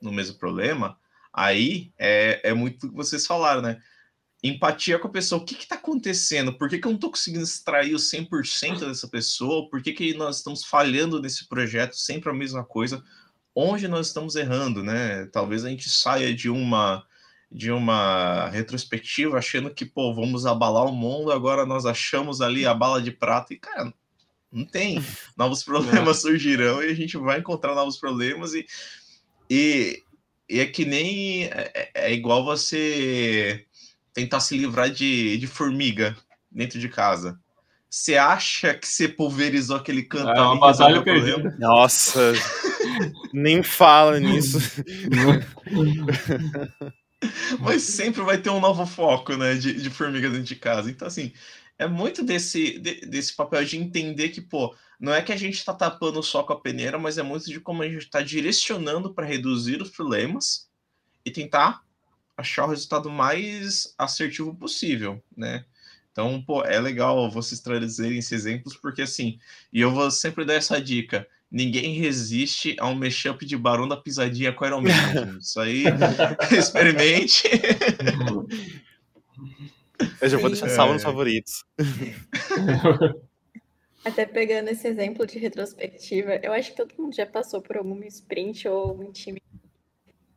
[0.00, 0.98] no mesmo problema,
[1.32, 3.82] aí é, é muito o que vocês falaram, né?
[4.46, 5.40] Empatia com a pessoa.
[5.40, 6.52] O que está acontecendo?
[6.52, 9.70] Por que, que eu não estou conseguindo extrair o 100% dessa pessoa?
[9.70, 11.96] Por que, que nós estamos falhando nesse projeto?
[11.96, 13.02] Sempre a mesma coisa.
[13.54, 15.24] Onde nós estamos errando, né?
[15.32, 17.02] Talvez a gente saia de uma
[17.50, 22.74] de uma retrospectiva achando que, pô, vamos abalar o mundo, agora nós achamos ali a
[22.74, 23.94] bala de prata e, cara,
[24.50, 25.00] não tem.
[25.38, 28.66] Novos problemas surgirão e a gente vai encontrar novos problemas e,
[29.48, 30.02] e,
[30.48, 33.64] e é que nem é, é, é, igual você
[34.14, 36.16] tentar se livrar de, de formiga
[36.50, 37.38] dentro de casa.
[37.90, 41.54] Você acha que você pulverizou aquele canto é uma batalha perdida.
[41.60, 42.32] Nossa,
[43.32, 44.58] nem fala nisso.
[47.60, 50.90] Mas sempre vai ter um novo foco, né, de, de formiga dentro de casa.
[50.90, 51.32] Então, assim,
[51.78, 55.54] é muito desse, de, desse papel de entender que, pô, não é que a gente
[55.54, 59.14] está tapando só com a peneira, mas é muito de como a gente está direcionando
[59.14, 60.68] para reduzir os problemas
[61.24, 61.83] e tentar
[62.36, 65.64] achar o resultado mais assertivo possível, né?
[66.12, 69.38] Então, pô, é legal vocês trazerem esses exemplos, porque assim,
[69.72, 73.96] e eu vou sempre dar essa dica ninguém resiste a um mashup de Barão da
[73.96, 74.90] Pisadinha com Iron Man.
[75.40, 75.84] Isso aí,
[76.58, 77.48] experimente.
[80.20, 80.94] Eu já vou deixar salvo é.
[80.94, 81.64] nos favoritos.
[84.04, 88.04] Até pegando esse exemplo de retrospectiva, eu acho que todo mundo já passou por alguma
[88.06, 89.40] sprint ou um time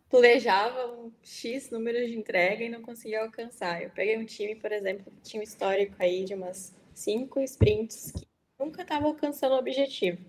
[0.10, 3.84] planejava um X número de entrega e não conseguia alcançar.
[3.84, 8.12] Eu peguei um time, por exemplo, que tinha um histórico aí de umas cinco sprints
[8.12, 8.28] que
[8.60, 10.20] nunca estava alcançando o objetivo.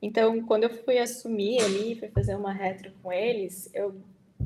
[0.00, 4.00] Então, quando eu fui assumir ali, fui fazer uma retro com eles, eu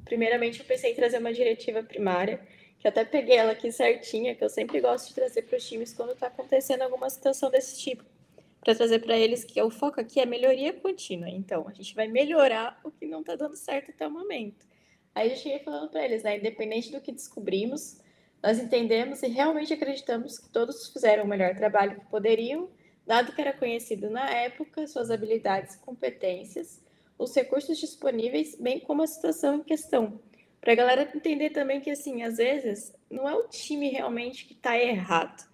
[0.04, 2.40] primeiramente eu pensei em trazer uma diretiva primária,
[2.78, 5.94] que até peguei ela aqui certinha, que eu sempre gosto de trazer para os times
[5.94, 8.04] quando está acontecendo alguma situação desse tipo,
[8.60, 11.28] para trazer para eles que o foco aqui é melhoria contínua.
[11.28, 14.66] Então, a gente vai melhorar o que não está dando certo até o momento.
[15.14, 18.00] Aí eu cheguei falando para eles, né, independente do que descobrimos,
[18.42, 22.68] nós entendemos e realmente acreditamos que todos fizeram o melhor trabalho que poderiam
[23.06, 26.82] dado que era conhecido na época suas habilidades e competências,
[27.16, 30.20] os recursos disponíveis, bem como a situação em questão.
[30.60, 34.52] Para a galera entender também que, assim, às vezes, não é o time realmente que
[34.52, 35.48] está errado.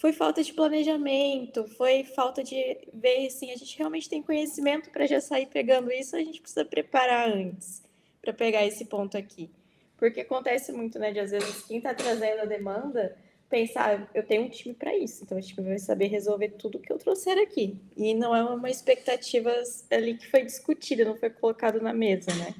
[0.00, 2.56] Foi falta de planejamento, foi falta de
[2.90, 6.64] ver, assim, a gente realmente tem conhecimento para já sair pegando isso, a gente precisa
[6.64, 7.82] preparar antes
[8.22, 9.50] para pegar esse ponto aqui.
[9.98, 13.14] Porque acontece muito, né, de às vezes quem está trazendo a demanda
[13.50, 16.90] pensar, eu tenho um time para isso, então o time vai saber resolver tudo que
[16.90, 17.76] eu trouxer aqui.
[17.94, 19.52] E não é uma expectativa
[19.90, 22.54] ali que foi discutida, não foi colocado na mesa, né?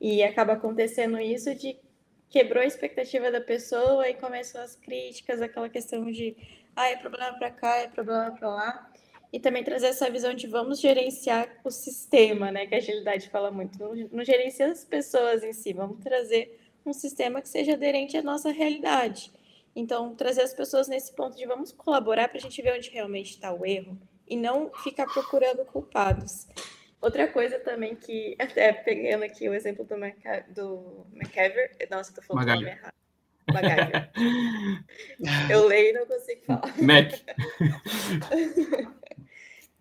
[0.00, 1.76] E acaba acontecendo isso de
[2.30, 6.36] quebrou a expectativa da pessoa e começam as críticas, aquela questão de,
[6.78, 8.90] ah, é problema para cá, é problema para lá.
[9.32, 12.66] E também trazer essa visão de vamos gerenciar o sistema, né?
[12.66, 13.78] Que a agilidade fala muito.
[13.78, 18.22] Não, não gerenciar as pessoas em si, vamos trazer um sistema que seja aderente à
[18.22, 19.30] nossa realidade.
[19.76, 23.32] Então, trazer as pessoas nesse ponto de vamos colaborar para a gente ver onde realmente
[23.32, 26.46] está o erro e não ficar procurando culpados.
[27.00, 32.22] Outra coisa também que, até pegando aqui o exemplo do, Maca, do McCaver, nossa, tô
[32.22, 32.94] falando o nome errado.
[33.52, 34.10] MacGyver.
[35.50, 36.74] Eu leio e não consigo falar.
[36.80, 37.12] Mac.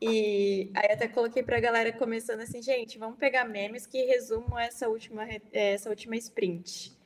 [0.02, 4.58] e aí até coloquei para a galera começando assim, gente, vamos pegar memes que resumam
[4.60, 6.98] essa última, essa última sprint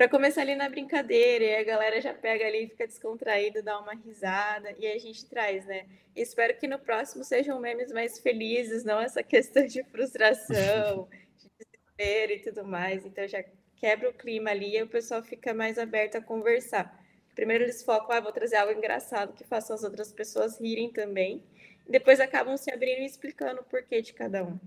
[0.00, 3.92] para começar ali na brincadeira, e a galera já pega ali, fica descontraído, dá uma
[3.92, 5.84] risada, e aí a gente traz, né?
[6.16, 12.32] Espero que no próximo sejam memes mais felizes, não essa questão de frustração, de desespero
[12.32, 13.04] e tudo mais.
[13.04, 13.44] Então já
[13.80, 16.94] quebra o clima ali e o pessoal fica mais aberto a conversar.
[17.34, 21.42] Primeiro eles focam, ah, vou trazer algo engraçado que faça as outras pessoas rirem também.
[21.88, 24.58] E depois acabam se abrindo e explicando o porquê de cada um.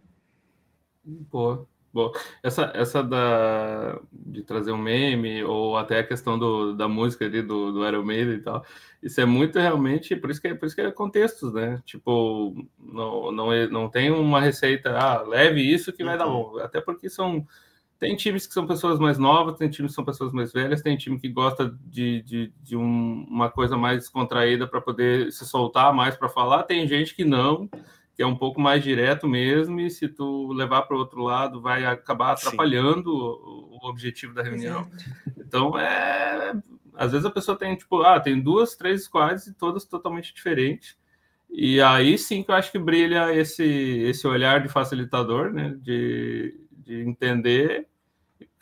[1.03, 1.67] Boa.
[1.93, 7.23] Bom, essa, essa da, de trazer um meme, ou até a questão do, da música
[7.23, 8.65] ali, do, do Iron Maiden e tal,
[9.01, 11.83] isso é muito realmente, por isso que, é, por isso que é contextos, né?
[11.85, 16.53] Tipo, não, não, não tem uma receita, ah, leve isso que vai dar uhum.
[16.53, 16.59] bom.
[16.59, 17.45] Até porque são.
[18.03, 20.97] Tem times que são pessoas mais novas, tem times que são pessoas mais velhas, tem
[20.97, 25.93] time que gosta de, de, de um, uma coisa mais descontraída para poder se soltar
[25.93, 27.69] mais para falar, tem gente que não
[28.13, 31.61] que é um pouco mais direto mesmo, e se tu levar para o outro lado,
[31.61, 34.81] vai acabar atrapalhando o, o, objetivo da reunião.
[34.81, 35.39] Exato.
[35.39, 36.53] Então, é,
[36.93, 40.95] às vezes a pessoa tem, tipo, ah, tem duas, três squads e todas totalmente diferentes.
[41.49, 45.75] E aí sim que eu acho que brilha esse, esse olhar de facilitador, né?
[45.81, 47.87] De, de entender.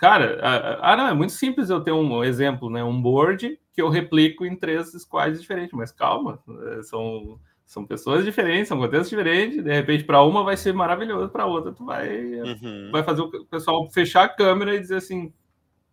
[0.02, 0.40] Cara,
[0.82, 2.84] ah, não, é muito simples eu ter um exemplo, né?
[2.84, 8.26] Um board que eu replico em três squads diferentes, mas calma, é, são são pessoas
[8.26, 9.64] diferentes, são contextos diferentes.
[9.64, 12.90] De repente, para uma vai ser maravilhoso, para outra tu vai, uhum.
[12.92, 15.32] vai fazer o pessoal fechar a câmera e dizer assim,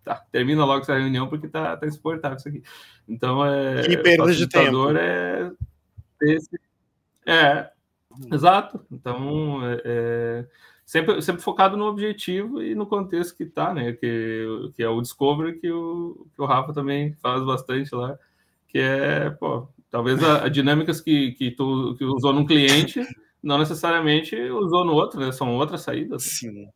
[0.03, 2.63] tá, termina logo essa reunião porque tá, tá insuportável isso aqui.
[3.07, 3.83] Então, é.
[3.83, 4.91] Que perda de tempo.
[4.97, 5.53] É,
[6.23, 6.59] esse,
[7.27, 7.71] é,
[8.11, 8.35] uhum.
[8.35, 8.81] exato.
[8.91, 10.47] Então, é, é,
[10.89, 13.93] sempre, sempre focado no objetivo e no contexto que tá, né?
[13.93, 18.19] Que, que é o Discovery que o, que o Rafa também faz bastante lá,
[18.69, 23.01] que é, pô, Talvez a, a dinâmicas que, que tu que usou num cliente
[23.43, 25.33] não necessariamente usou no outro, né?
[25.33, 26.25] São outras saídas.
[26.25, 26.69] Sim.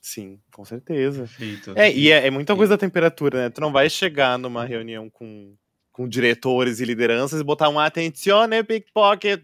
[0.00, 1.22] Sim, com certeza.
[1.22, 1.72] Perfeito.
[1.76, 3.50] É, e é, é muita coisa da temperatura, né?
[3.50, 5.54] Tu não vai chegar numa reunião com,
[5.92, 9.42] com diretores e lideranças e botar um atenzione pickpocket.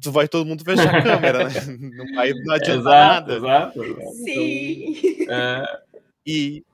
[0.00, 1.60] Tu vai todo mundo fechar a câmera, né?
[1.78, 3.36] Não vai não adianta exato, nada.
[3.36, 4.12] Exato, exato.
[4.24, 4.94] Sim.
[5.04, 5.80] Então, é,
[6.26, 6.64] e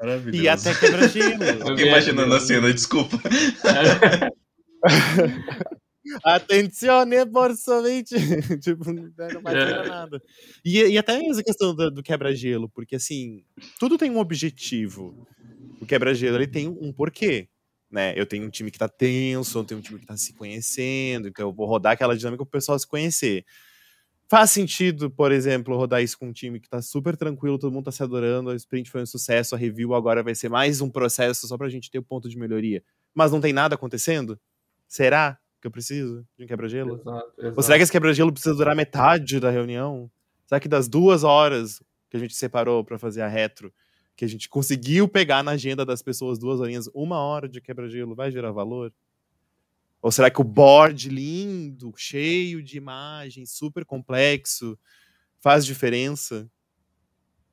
[0.00, 0.42] Maravilhoso.
[0.42, 1.66] E até quebra-gelo.
[1.66, 3.18] Fiquei imaginando a cena, desculpa.
[6.24, 8.14] Atencione, borsolite.
[8.62, 9.88] tipo, não vai tirar é.
[9.88, 10.22] nada.
[10.64, 13.42] E, e até essa questão do, do quebra-gelo, porque assim,
[13.78, 15.26] tudo tem um objetivo.
[15.80, 17.48] O quebra-gelo ele tem um porquê.
[17.90, 18.12] Né?
[18.16, 21.28] Eu tenho um time que tá tenso, eu tenho um time que tá se conhecendo,
[21.28, 23.44] então eu vou rodar aquela dinâmica pro pessoal se conhecer.
[24.30, 27.86] Faz sentido, por exemplo, rodar isso com um time que tá super tranquilo, todo mundo
[27.86, 30.90] tá se adorando, a sprint foi um sucesso, a review agora vai ser mais um
[30.90, 32.82] processo só pra gente ter o um ponto de melhoria.
[33.14, 34.38] Mas não tem nada acontecendo?
[34.86, 37.00] Será que eu preciso de um quebra-gelo?
[37.56, 40.10] Ou será que esse quebra-gelo precisa durar metade da reunião?
[40.46, 43.72] Será que das duas horas, que a gente separou para fazer a retro,
[44.18, 48.16] que a gente conseguiu pegar na agenda das pessoas duas horinhas, uma hora de quebra-gelo,
[48.16, 48.92] vai gerar valor?
[50.02, 54.76] Ou será que o board lindo, cheio de imagens, super complexo,
[55.38, 56.50] faz diferença?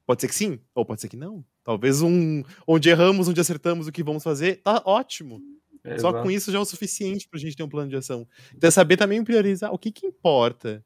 [0.08, 1.46] Pode ser que sim, ou pode ser que não.
[1.64, 5.40] Talvez um onde erramos, onde acertamos o que vamos fazer, tá ótimo.
[5.84, 7.96] É, Só com isso já é o suficiente para a gente ter um plano de
[7.96, 8.28] ação.
[8.56, 10.84] Então é saber também priorizar o que, que importa.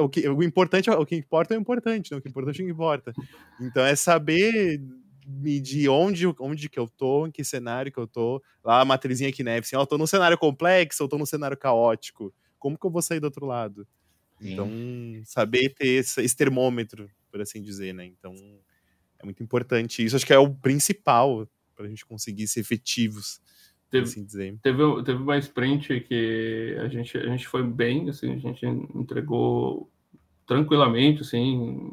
[0.00, 2.64] O, que, o importante, o que importa é o importante, não o que importante é
[2.64, 3.12] o que importa.
[3.60, 4.82] Então é saber
[5.26, 8.42] medir onde, onde que eu tô, em que cenário que eu tô.
[8.62, 11.26] Lá a matrizinha aqui neve, assim, ó, eu tô num cenário complexo, eu tô num
[11.26, 12.32] cenário caótico.
[12.58, 13.86] Como que eu vou sair do outro lado?
[14.40, 14.52] Sim.
[14.52, 14.68] Então,
[15.24, 18.04] saber ter esse, esse, termômetro, por assim dizer, né?
[18.04, 18.34] Então,
[19.18, 20.04] é muito importante.
[20.04, 23.40] Isso acho que é o principal para a gente conseguir ser efetivos.
[23.90, 24.58] Teve, assim dizer.
[24.62, 29.90] Teve, teve uma sprint que a gente, a gente foi bem, assim, a gente entregou
[30.46, 31.92] tranquilamente, assim,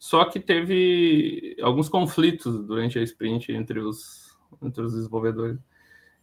[0.00, 5.58] só que teve alguns conflitos durante a sprint entre os, entre os desenvolvedores.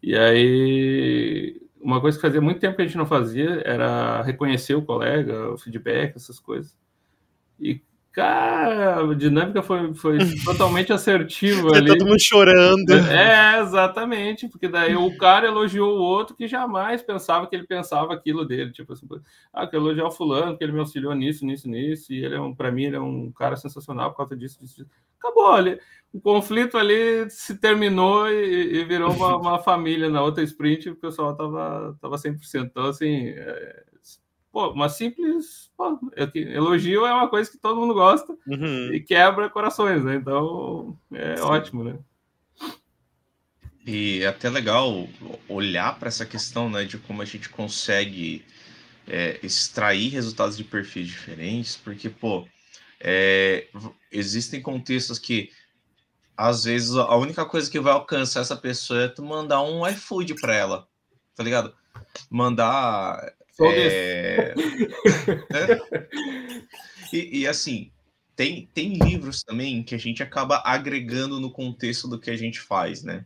[0.02, 4.74] E aí, uma coisa que fazia muito tempo que a gente não fazia era reconhecer
[4.74, 6.76] o colega, o feedback, essas coisas.
[7.60, 7.80] E
[8.12, 11.88] Cara, a dinâmica foi, foi totalmente assertiva ali.
[11.88, 12.92] Todo mundo chorando.
[12.94, 18.14] É, exatamente, porque daí o cara elogiou o outro que jamais pensava que ele pensava
[18.14, 18.72] aquilo dele.
[18.72, 19.08] Tipo assim,
[19.54, 22.42] ah, que elogiar o fulano, que ele me auxiliou nisso, nisso, nisso, e ele é
[22.42, 24.78] um, pra mim, ele é um cara sensacional por causa disso, disso.
[24.78, 24.90] disso.
[25.20, 25.80] Acabou ali.
[26.14, 30.10] O conflito ali se terminou e, e virou uma, uma, família.
[30.10, 32.66] Na outra sprint, o pessoal tava, tava 100%.
[32.66, 33.84] Então, assim, é,
[34.58, 36.00] pô, uma simples pô,
[36.34, 38.92] elogio é uma coisa que todo mundo gosta uhum.
[38.92, 40.16] e quebra corações, né?
[40.16, 41.44] Então é Sim.
[41.44, 42.00] ótimo, né?
[43.86, 45.08] E é até legal
[45.48, 48.44] olhar para essa questão, né, de como a gente consegue
[49.08, 52.48] é, extrair resultados de perfis diferentes, porque, pô,
[53.00, 53.68] é,
[54.12, 55.52] existem contextos que
[56.36, 60.34] às vezes a única coisa que vai alcançar essa pessoa é tu mandar um iFood
[60.42, 60.88] para ela,
[61.36, 61.76] tá ligado?
[62.30, 64.54] Mandar é...
[65.54, 66.08] é...
[67.12, 67.92] E, e, assim,
[68.36, 72.60] tem, tem livros também que a gente acaba agregando no contexto do que a gente
[72.60, 73.26] faz, né?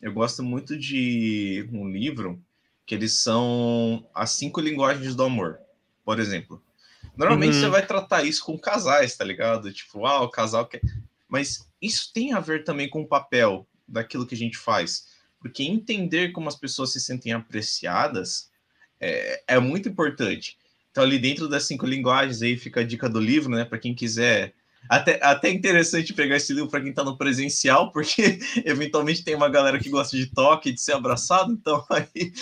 [0.00, 2.42] Eu gosto muito de um livro
[2.84, 5.58] que eles são as cinco linguagens do amor,
[6.04, 6.62] por exemplo.
[7.16, 7.60] Normalmente uhum.
[7.60, 9.72] você vai tratar isso com casais, tá ligado?
[9.72, 10.80] Tipo, ah, o casal quer.
[11.28, 15.06] Mas isso tem a ver também com o papel daquilo que a gente faz.
[15.40, 18.50] Porque entender como as pessoas se sentem apreciadas
[19.02, 20.56] é, é muito importante.
[20.92, 23.64] Então, ali dentro das cinco linguagens, aí fica a dica do livro, né?
[23.64, 24.54] Para quem quiser.
[24.88, 29.48] Até, até interessante pegar esse livro para quem está no presencial, porque eventualmente tem uma
[29.48, 32.32] galera que gosta de toque, de ser abraçado, então aí,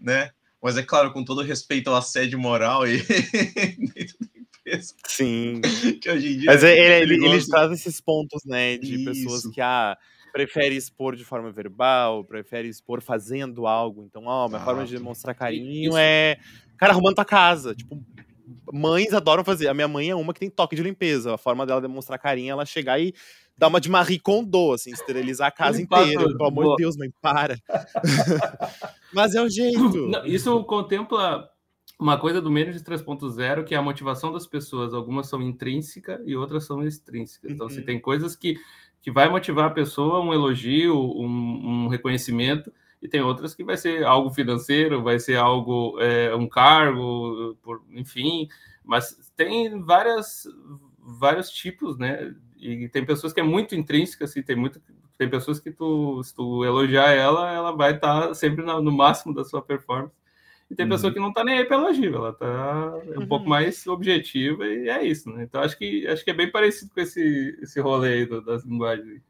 [0.00, 0.30] né?
[0.62, 2.98] Mas é claro, com todo respeito ao assédio moral e
[3.94, 4.94] dentro da empresa.
[5.06, 5.60] Sim.
[6.00, 8.78] Que hoje em dia Mas é, ele, ele, ele traz esses pontos, né?
[8.78, 9.04] De Isso.
[9.04, 9.98] pessoas que, ah,
[10.32, 14.04] prefere expor de forma verbal, prefere expor fazendo algo.
[14.04, 15.98] Então, ó, minha ah, forma de demonstrar carinho isso.
[15.98, 16.38] é,
[16.76, 17.74] cara, arrumando tua casa.
[17.74, 18.02] Tipo,
[18.72, 19.68] mães adoram fazer.
[19.68, 21.34] A minha mãe é uma que tem toque de limpeza.
[21.34, 23.14] A forma dela demonstrar carinho é ela chegar e
[23.56, 26.26] dar uma de Marie Kondo, assim, esterilizar a casa inteira.
[26.26, 27.56] Pelo amor de Deus, mãe, para.
[29.12, 30.08] Mas é o jeito.
[30.08, 31.48] Não, isso contempla
[31.98, 34.94] uma coisa do menos de 3.0, que é a motivação das pessoas.
[34.94, 37.52] Algumas são intrínseca e outras são extrínsecas.
[37.52, 37.72] Então, uhum.
[37.72, 38.56] se tem coisas que
[39.02, 42.72] que vai motivar a pessoa, um elogio, um, um reconhecimento,
[43.02, 47.82] e tem outras que vai ser algo financeiro, vai ser algo, é, um cargo, por,
[47.90, 48.48] enfim,
[48.84, 50.46] mas tem várias,
[50.98, 52.32] vários tipos, né?
[52.56, 54.80] E tem pessoas que é muito intrínseca, assim, tem muito,
[55.18, 58.92] tem pessoas que tu, se tu elogiar ela, ela vai estar tá sempre no, no
[58.92, 60.21] máximo da sua performance.
[60.72, 60.92] E tem uhum.
[60.92, 63.26] pessoa que não tá nem aí pelo elogio, ela tá um uhum.
[63.26, 65.42] pouco mais objetiva e é isso, né?
[65.42, 68.64] Então acho que acho que é bem parecido com esse, esse rolê aí do, das
[68.64, 69.20] linguagens.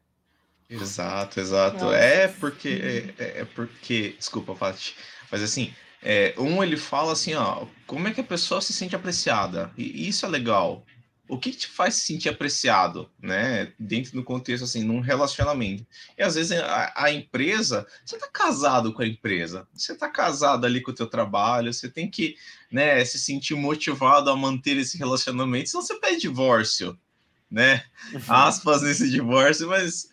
[0.69, 1.83] Exato, exato.
[1.83, 1.97] Nossa.
[1.97, 4.95] É porque é, é, porque, desculpa, Fati,
[5.29, 8.95] mas assim, é, um ele fala assim, ó, como é que a pessoa se sente
[8.95, 9.69] apreciada?
[9.77, 10.85] E isso é legal
[11.27, 13.71] o que te faz se sentir apreciado, né?
[13.79, 15.85] Dentro do contexto, assim, num relacionamento.
[16.17, 20.65] E às vezes a, a empresa, você tá casado com a empresa, você tá casado
[20.65, 22.35] ali com o teu trabalho, você tem que,
[22.69, 26.97] né, se sentir motivado a manter esse relacionamento, senão você pede divórcio,
[27.49, 27.85] né?
[28.11, 28.21] Uhum.
[28.27, 30.09] Aspas nesse divórcio, mas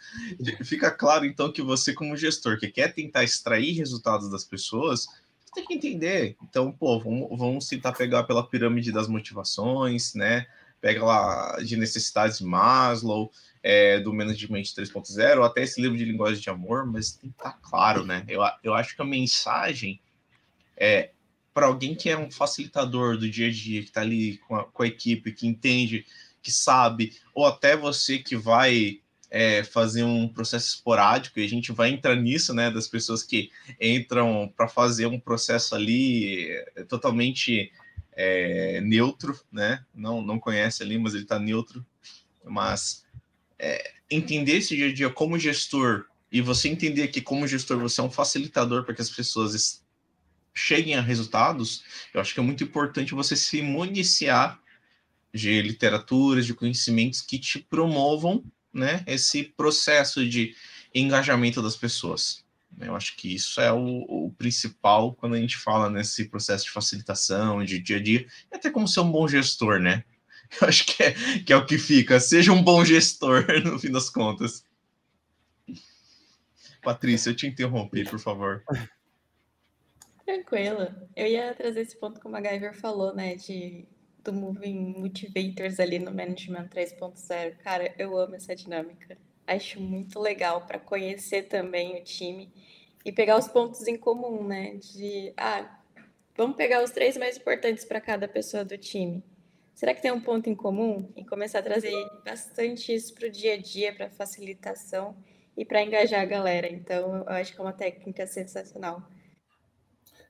[0.64, 5.08] fica claro então que você, como gestor, que quer tentar extrair resultados das pessoas,
[5.52, 6.36] tem que entender.
[6.42, 10.46] Então, pô, vamos, vamos tentar pegar pela pirâmide das motivações, né?
[10.80, 13.30] Pega lá de necessidades Maslow,
[13.62, 17.36] é, do Management 3.0, ou até esse livro de linguagem de amor, mas tem que
[17.36, 18.24] tá claro, né?
[18.26, 20.00] Eu, eu acho que a mensagem
[20.76, 21.10] é
[21.52, 24.64] para alguém que é um facilitador do dia a dia, que está ali com a,
[24.64, 26.06] com a equipe, que entende
[26.42, 29.00] que sabe, ou até você que vai
[29.30, 33.50] é, fazer um processo esporádico, e a gente vai entrar nisso, né, das pessoas que
[33.80, 37.70] entram para fazer um processo ali é, totalmente
[38.12, 41.84] é, neutro, né, não, não conhece ali, mas ele está neutro,
[42.44, 43.04] mas
[43.58, 48.00] é, entender esse dia a dia como gestor, e você entender que como gestor você
[48.00, 49.82] é um facilitador para que as pessoas
[50.54, 54.60] cheguem a resultados, eu acho que é muito importante você se municiar
[55.32, 60.54] de literaturas, de conhecimentos que te promovam né, esse processo de
[60.94, 62.44] engajamento das pessoas.
[62.78, 66.70] Eu acho que isso é o, o, principal quando a gente fala nesse processo de
[66.70, 70.04] facilitação, de dia a dia, e até como ser um bom gestor, né?
[70.60, 71.12] Eu acho que é,
[71.44, 72.18] que é o que fica.
[72.18, 74.64] Seja um bom gestor, no fim das contas.
[76.82, 78.64] Patrícia, eu te interrompi, por favor.
[80.24, 80.88] Tranquilo.
[81.14, 83.36] Eu ia trazer esse ponto que o MacGyver falou, né?
[83.36, 83.86] De
[84.24, 87.56] do Moving Motivators ali no Management 3.0.
[87.58, 89.16] Cara, eu amo essa dinâmica.
[89.50, 92.52] Acho muito legal para conhecer também o time
[93.04, 94.76] e pegar os pontos em comum, né?
[94.76, 95.80] De, ah,
[96.36, 99.24] vamos pegar os três mais importantes para cada pessoa do time.
[99.74, 101.10] Será que tem um ponto em comum?
[101.16, 101.92] E começar a trazer
[102.24, 105.16] bastante isso para o dia a dia, para facilitação
[105.56, 106.70] e para engajar a galera.
[106.70, 109.02] Então, eu acho que é uma técnica sensacional.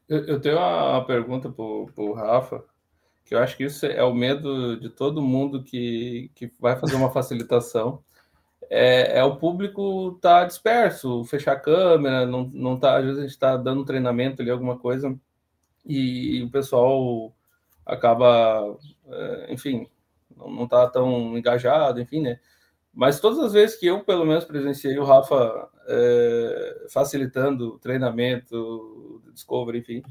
[0.08, 2.64] Eu, eu tenho uma pergunta para o Rafa
[3.30, 6.96] que eu acho que isso é o medo de todo mundo que, que vai fazer
[6.96, 8.02] uma facilitação.
[8.72, 13.22] É, é, o público tá disperso, fechar a câmera, não, não tá, às vezes a
[13.22, 15.18] gente está dando treinamento ali, alguma coisa,
[15.84, 17.34] e, o pessoal
[17.84, 19.88] acaba, é, enfim,
[20.36, 22.38] não, não tá tão engajado, enfim, né?
[22.94, 29.78] Mas todas as vezes que eu, pelo menos, presenciei o Rafa é, facilitando treinamento, discovery,
[29.78, 30.02] enfim,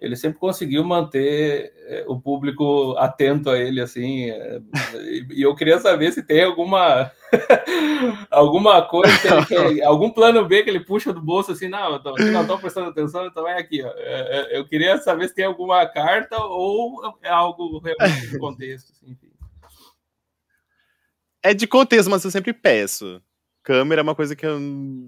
[0.00, 4.60] ele sempre conseguiu manter eh, o público atento a ele, assim, eh,
[5.30, 7.10] e eu queria saber se tem alguma
[8.30, 12.42] alguma coisa, que, algum plano B que ele puxa do bolso, assim, não, eu não
[12.42, 13.92] estou prestando atenção, então é aqui, ó.
[13.96, 19.12] Eh, eu queria saber se tem alguma carta ou é algo realmente de contexto, assim,
[19.12, 19.28] enfim.
[21.42, 23.22] É de contexto, mas eu sempre peço
[23.68, 24.58] câmera é uma coisa que eu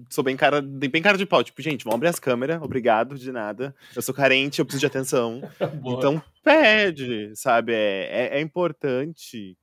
[0.07, 1.43] sou bem cara, bem cara de pau.
[1.43, 3.75] Tipo, gente, vamos abrir as câmeras, obrigado, de nada.
[3.95, 5.41] Eu sou carente, eu preciso de atenção.
[5.83, 7.73] então, pede, sabe?
[7.73, 9.57] É, é, é, importante.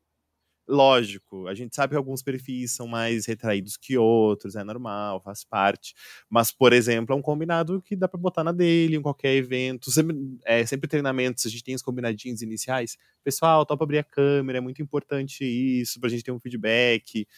[0.66, 5.44] Lógico, a gente sabe que alguns perfis são mais retraídos que outros, é normal, faz
[5.44, 5.94] parte.
[6.28, 9.92] Mas, por exemplo, é um combinado que dá para botar na dele, em qualquer evento.
[9.92, 12.98] Sempre, é, sempre treinamentos, a gente tem os combinadinhos iniciais.
[13.22, 17.28] Pessoal, topa abrir a câmera, é muito importante isso, pra gente ter um feedback.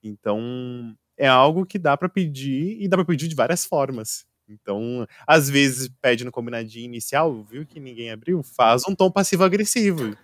[0.00, 4.26] Então, é algo que dá para pedir e dá para pedir de várias formas.
[4.48, 10.16] Então, às vezes pede no combinadinho inicial, viu que ninguém abriu, faz um tom passivo-agressivo.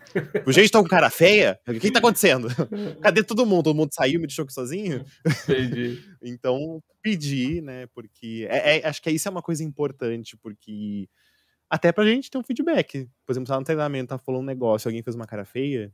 [0.46, 1.60] O gente tá com cara feia?
[1.68, 2.48] O que tá acontecendo?
[3.02, 3.64] Cadê todo mundo?
[3.64, 5.04] Todo mundo saiu, me deixou sozinho?
[5.26, 6.02] Entendi.
[6.22, 7.86] então, pedir, né?
[7.88, 11.06] Porque é, é, acho que isso é uma coisa importante, porque
[11.68, 13.06] até pra gente ter um feedback.
[13.26, 15.92] Por exemplo, tá no treinamento, tá falando um negócio, alguém fez uma cara feia,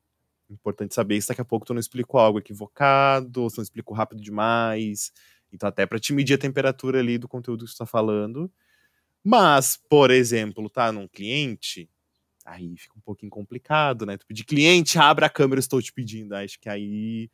[0.50, 3.96] Importante saber se daqui a pouco tu não explicou algo equivocado, ou se não explicou
[3.96, 5.12] rápido demais.
[5.52, 8.50] Então, até para te medir a temperatura ali do conteúdo que tu tá falando.
[9.22, 11.88] Mas, por exemplo, tá num cliente,
[12.44, 14.16] aí fica um pouquinho complicado, né?
[14.16, 16.34] Tu pedir cliente, abra a câmera, estou te pedindo.
[16.34, 17.30] Acho que aí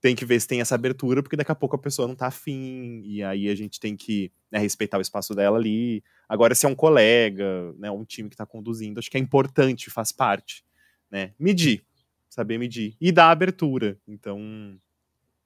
[0.00, 2.28] tem que ver se tem essa abertura, porque daqui a pouco a pessoa não tá
[2.28, 6.02] afim, e aí a gente tem que né, respeitar o espaço dela ali.
[6.28, 9.90] Agora, se é um colega, né, um time que tá conduzindo, acho que é importante,
[9.90, 10.64] faz parte,
[11.10, 11.34] né?
[11.38, 11.84] Medir
[12.30, 13.98] saber medir e dar abertura.
[14.08, 14.78] Então,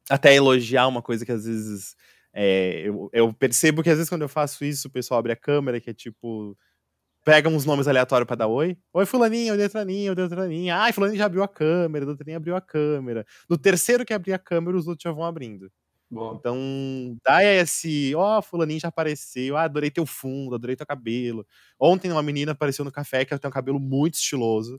[0.08, 1.96] até elogiar uma coisa que às vezes
[2.32, 5.36] é, eu, eu, percebo que às vezes quando eu faço isso, o pessoal abre a
[5.36, 6.56] câmera, que é tipo.
[7.24, 8.76] Pega uns nomes aleatórios para dar oi.
[8.92, 10.76] Oi, Fulaninha, oi, Detraninha, oi, Detraninha.
[10.76, 13.24] Ai, Fulaninha já abriu a câmera, Detraninha abriu a câmera.
[13.48, 15.72] No terceiro que abrir a câmera, os outros já vão abrindo.
[16.10, 16.36] Bom.
[16.38, 21.46] Então, dá esse, ó, oh, fulaninho já apareceu, ah, adorei teu fundo, adorei teu cabelo.
[21.80, 24.78] Ontem uma menina apareceu no café que tem um cabelo muito estiloso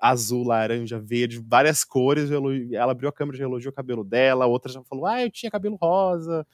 [0.00, 2.30] azul, laranja, verde, várias cores.
[2.30, 5.30] Ela abriu a câmera e elogiou o cabelo dela, a outra já falou, ah, eu
[5.30, 6.46] tinha cabelo rosa.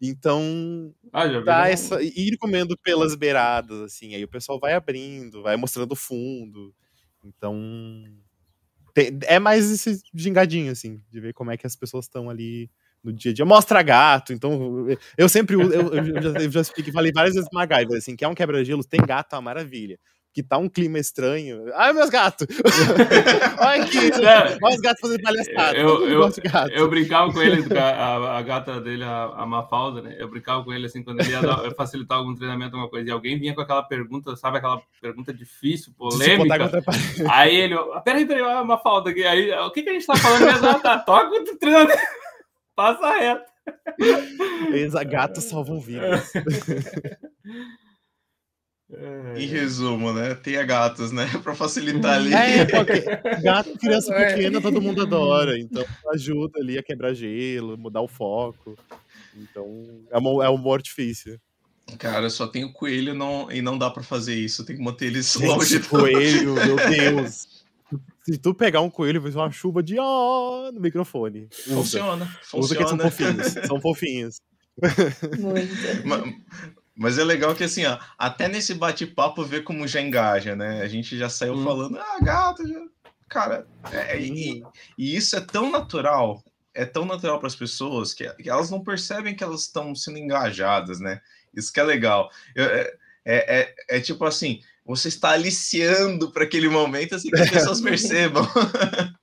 [0.00, 5.56] Então, ah, dá essa, ir comendo pelas beiradas, assim, aí o pessoal vai abrindo, vai
[5.56, 6.74] mostrando o fundo.
[7.22, 7.54] Então,
[8.94, 12.70] tem, é mais esse gingadinho, assim, de ver como é que as pessoas estão ali
[13.04, 13.44] no dia a dia.
[13.44, 14.86] Mostra gato, então
[15.18, 18.28] eu sempre eu, eu, já, eu já expliquei, falei várias vezes MacGyver, assim, que é
[18.28, 19.98] um quebra-gelo, tem gato, é uma maravilha.
[20.32, 21.72] Que tá um clima estranho.
[21.74, 22.46] Ai, meus gatos!
[23.58, 23.98] Olha aqui,
[24.62, 25.76] olha os gatos fazendo palhaçada.
[25.76, 26.30] Eu, eu,
[26.70, 30.16] eu, brincava com ele, a, a, gata dele, a, a Mafalda, né?
[30.18, 33.12] Eu brincava com ele assim, quando ele ia dar, facilitar algum treinamento, alguma coisa, e
[33.12, 36.70] alguém vinha com aquela pergunta, sabe, aquela pergunta difícil, polêmica.
[37.28, 39.24] Aí ele, peraí, peraí, a Mafalda aqui.
[39.24, 40.66] Aí, o que, que a gente tá falando mesmo?
[40.68, 42.00] Ah, tá, toca o treinamento.
[42.74, 43.50] Passa reto.
[44.72, 46.32] Eles, gatos salvam vidas.
[49.36, 50.34] Em resumo, né?
[50.34, 51.28] Tenha gatos, né?
[51.42, 52.34] Para facilitar ali.
[52.34, 55.58] É, porque gato, criança pequena, todo mundo adora.
[55.58, 58.76] Então ajuda ali a quebrar gelo, mudar o foco.
[59.36, 61.40] Então é um, é um artifício.
[61.98, 64.64] Cara, eu só tenho coelho não, e não dá para fazer isso.
[64.64, 67.64] Tem que manter eles longe do coelho, meu Deus.
[68.22, 71.48] Se tu pegar um coelho, vai ser uma chuva de ó no microfone.
[71.66, 71.74] Usa.
[71.74, 72.36] Funciona.
[72.54, 73.46] Usa que são fofinhos.
[73.66, 74.40] São fofinhos.
[75.38, 76.06] Muito.
[76.06, 76.22] Mas
[77.18, 80.82] é legal que assim, ó, até nesse bate-papo ver como já engaja, né?
[80.82, 81.64] A gente já saiu hum.
[81.64, 82.78] falando, ah, gato, já...
[83.26, 84.62] cara, é, e,
[84.98, 86.44] e, isso é tão natural,
[86.74, 90.18] é tão natural para as pessoas que, que, elas não percebem que elas estão sendo
[90.18, 91.20] engajadas, né?
[91.54, 92.30] Isso que é legal.
[92.54, 92.92] Eu, é,
[93.24, 97.80] é, é, é, tipo assim, você está aliciando para aquele momento assim que as pessoas
[97.82, 98.46] percebam.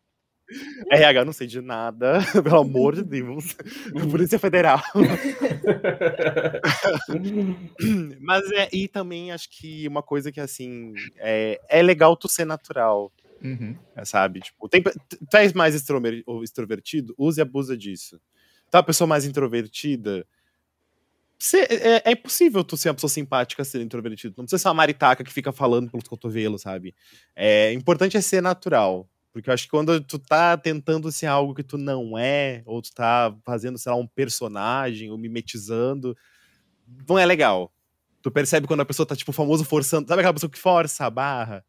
[0.92, 3.56] RH, não sei de nada, pelo amor de Deus.
[4.10, 4.82] Polícia Federal.
[8.20, 12.46] Mas é, e também acho que uma coisa que, assim, é, é legal tu ser
[12.46, 13.12] natural.
[13.44, 13.76] Uhum.
[14.04, 14.40] Sabe?
[14.40, 18.20] Tipo, tem, tu és mais extrovertido, use e abusa disso.
[18.72, 20.26] Tá, uma pessoa mais introvertida.
[21.40, 24.34] Você, é, é, impossível tu ser uma pessoa simpática ser introvertido.
[24.38, 26.96] Não precisa ser uma maritaca que fica falando pelos cotovelos, sabe?
[27.36, 29.08] É importante é ser natural.
[29.38, 32.82] Porque eu acho que quando tu tá tentando ser algo que tu não é, ou
[32.82, 36.18] tu tá fazendo, sei lá, um personagem, ou mimetizando,
[37.08, 37.72] não é legal.
[38.24, 40.08] Tu percebe quando a pessoa tá, tipo, famoso forçando.
[40.08, 41.64] Sabe aquela pessoa que força a barra?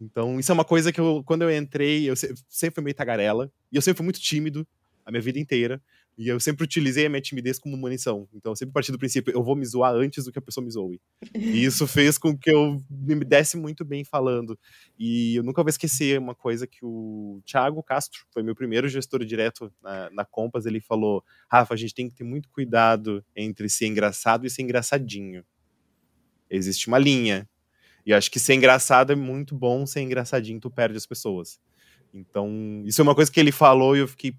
[0.00, 3.48] Então, isso é uma coisa que eu, quando eu entrei, eu sempre fui meio tagarela,
[3.70, 4.66] e eu sempre fui muito tímido
[5.06, 5.80] a minha vida inteira.
[6.18, 8.28] E eu sempre utilizei a minha timidez como munição.
[8.34, 10.64] Então eu sempre parti do princípio, eu vou me zoar antes do que a pessoa
[10.64, 11.00] me zoe.
[11.32, 14.58] E isso fez com que eu me desse muito bem falando.
[14.98, 19.24] E eu nunca vou esquecer uma coisa que o Thiago Castro, foi meu primeiro gestor
[19.24, 23.68] direto na, na Compass, ele falou: Rafa, a gente tem que ter muito cuidado entre
[23.68, 25.44] ser engraçado e ser engraçadinho.
[26.50, 27.48] Existe uma linha.
[28.04, 31.60] E acho que ser engraçado é muito bom, ser engraçadinho tu perde as pessoas.
[32.12, 34.34] Então, isso é uma coisa que ele falou e eu fiquei,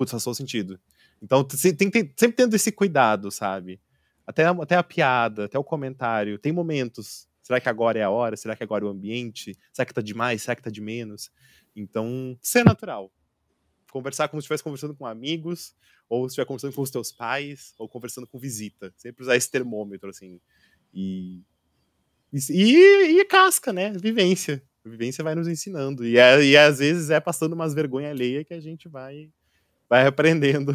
[0.00, 0.80] putz, faz todo sentido.
[1.20, 3.78] Então tem, tem, sempre tendo esse cuidado, sabe?
[4.26, 6.38] Até, até a piada, até o comentário.
[6.38, 7.28] Tem momentos.
[7.42, 8.34] Será que agora é a hora?
[8.34, 9.54] Será que agora é o ambiente?
[9.70, 10.40] Será que tá demais?
[10.40, 11.30] Será que tá de menos?
[11.76, 13.12] Então, ser natural.
[13.92, 15.74] Conversar como se estivesse conversando com amigos,
[16.08, 18.90] ou se estiver conversando com os teus pais, ou conversando com visita.
[18.96, 20.40] Sempre usar esse termômetro, assim.
[20.94, 21.42] E.
[22.32, 23.90] E, e casca, né?
[23.90, 24.62] Vivência.
[24.82, 26.06] A vivência vai nos ensinando.
[26.06, 29.30] E, é, e às vezes é passando umas vergonhas alheia que a gente vai,
[29.90, 30.72] vai aprendendo.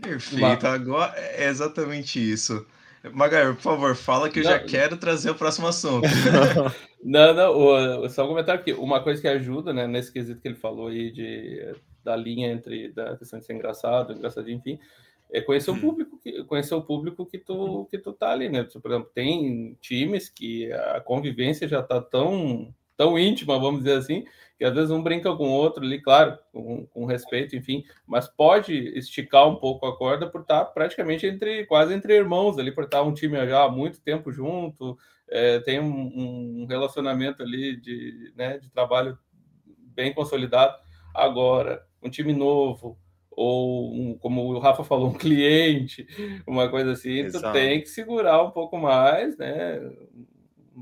[0.00, 2.66] Perfeito, agora é exatamente isso.
[3.12, 6.08] Magar, por favor, fala que eu não, já quero trazer o próximo assunto.
[7.04, 8.72] não, não, só um comentário aqui.
[8.72, 12.90] Uma coisa que ajuda, né, nesse quesito que ele falou aí de, da linha entre
[12.92, 14.80] da questão de ser engraçado, engraçadinho, enfim,
[15.30, 15.80] é conhecer o hum.
[15.80, 18.64] público que conhecer o público que tu que tu tá ali, né?
[18.64, 24.24] Por exemplo, tem times que a convivência já tá tão tão íntima, vamos dizer assim,
[24.58, 28.26] que às vezes um brinca com o outro ali, claro, com, com, respeito, enfim, mas
[28.26, 32.84] pode esticar um pouco a corda por estar praticamente entre quase entre irmãos ali, por
[32.84, 34.98] estar um time já há muito tempo junto,
[35.30, 39.16] é, tem um, um, relacionamento ali de, né, de trabalho
[39.94, 40.74] bem consolidado.
[41.14, 42.98] Agora, um time novo,
[43.30, 46.06] ou um, como o Rafa falou, um cliente,
[46.46, 47.46] uma coisa assim, Exato.
[47.46, 49.80] tu tem que segurar um pouco mais, né?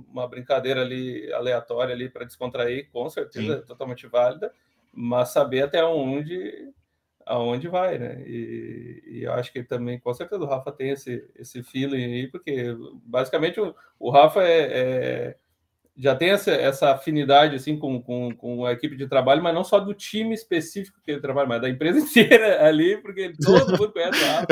[0.09, 3.61] Uma brincadeira ali aleatória ali para descontrair, com certeza Sim.
[3.61, 4.53] é totalmente válida,
[4.93, 6.73] mas saber até onde
[7.27, 8.23] aonde vai, né?
[8.25, 12.29] E, e, eu acho que também, com certeza, o Rafa tem esse, esse feeling aí,
[12.29, 15.37] porque basicamente o, o Rafa é, é
[15.97, 19.65] já tem essa, essa afinidade assim com, com, com, a equipe de trabalho, mas não
[19.65, 23.93] só do time específico que ele trabalha, mas da empresa inteira ali, porque todo mundo
[23.93, 24.47] conhece lá.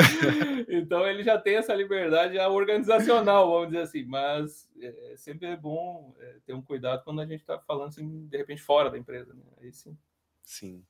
[0.67, 4.03] Então ele já tem essa liberdade organizacional, vamos dizer assim.
[4.05, 8.25] Mas é, sempre é bom é, ter um cuidado quando a gente está falando assim,
[8.27, 9.33] de repente fora da empresa.
[9.33, 9.43] Né?
[9.61, 9.95] Aí sim.
[10.41, 10.83] Sim.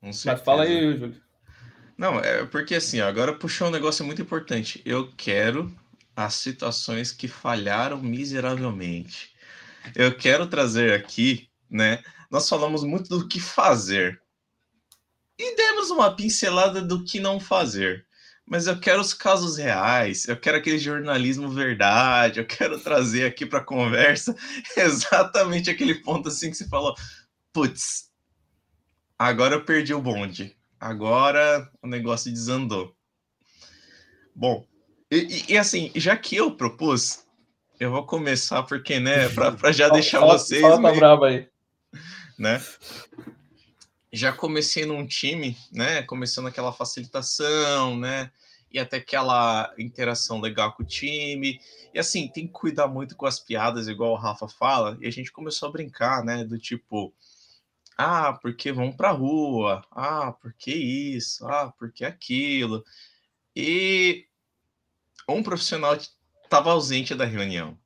[0.00, 1.20] Mas fala aí, Júlio.
[1.98, 4.80] Não, é porque assim, agora puxou um negócio muito importante.
[4.86, 5.70] Eu quero
[6.16, 9.34] as situações que falharam miseravelmente
[9.94, 12.02] eu quero trazer aqui, né?
[12.30, 14.20] Nós falamos muito do que fazer
[15.38, 18.06] e demos uma pincelada do que não fazer.
[18.46, 23.46] mas eu quero os casos reais, eu quero aquele jornalismo verdade, eu quero trazer aqui
[23.46, 24.34] para conversa
[24.76, 26.94] exatamente aquele ponto assim que você falou,
[27.52, 28.10] putz,
[29.18, 32.94] agora eu perdi o bonde, agora o negócio desandou.
[34.34, 34.66] Bom,
[35.10, 37.24] e, e, assim, já que eu propus,
[37.80, 39.28] eu vou começar porque, né,
[39.58, 40.60] para já deixar fala, vocês.
[40.60, 41.48] Fala, tá brava aí.
[42.38, 42.58] Né?
[44.10, 46.02] Já comecei num time, né?
[46.04, 48.30] Começando aquela facilitação, né?
[48.70, 51.60] e até aquela interação legal com o time.
[51.92, 55.10] E assim, tem que cuidar muito com as piadas, igual o Rafa fala, e a
[55.10, 56.44] gente começou a brincar, né?
[56.44, 57.12] Do tipo,
[57.98, 62.84] ah, porque vão pra rua, ah, porque isso, ah, porque aquilo.
[63.54, 64.26] E
[65.28, 65.96] um profissional
[66.50, 67.78] estava ausente da reunião,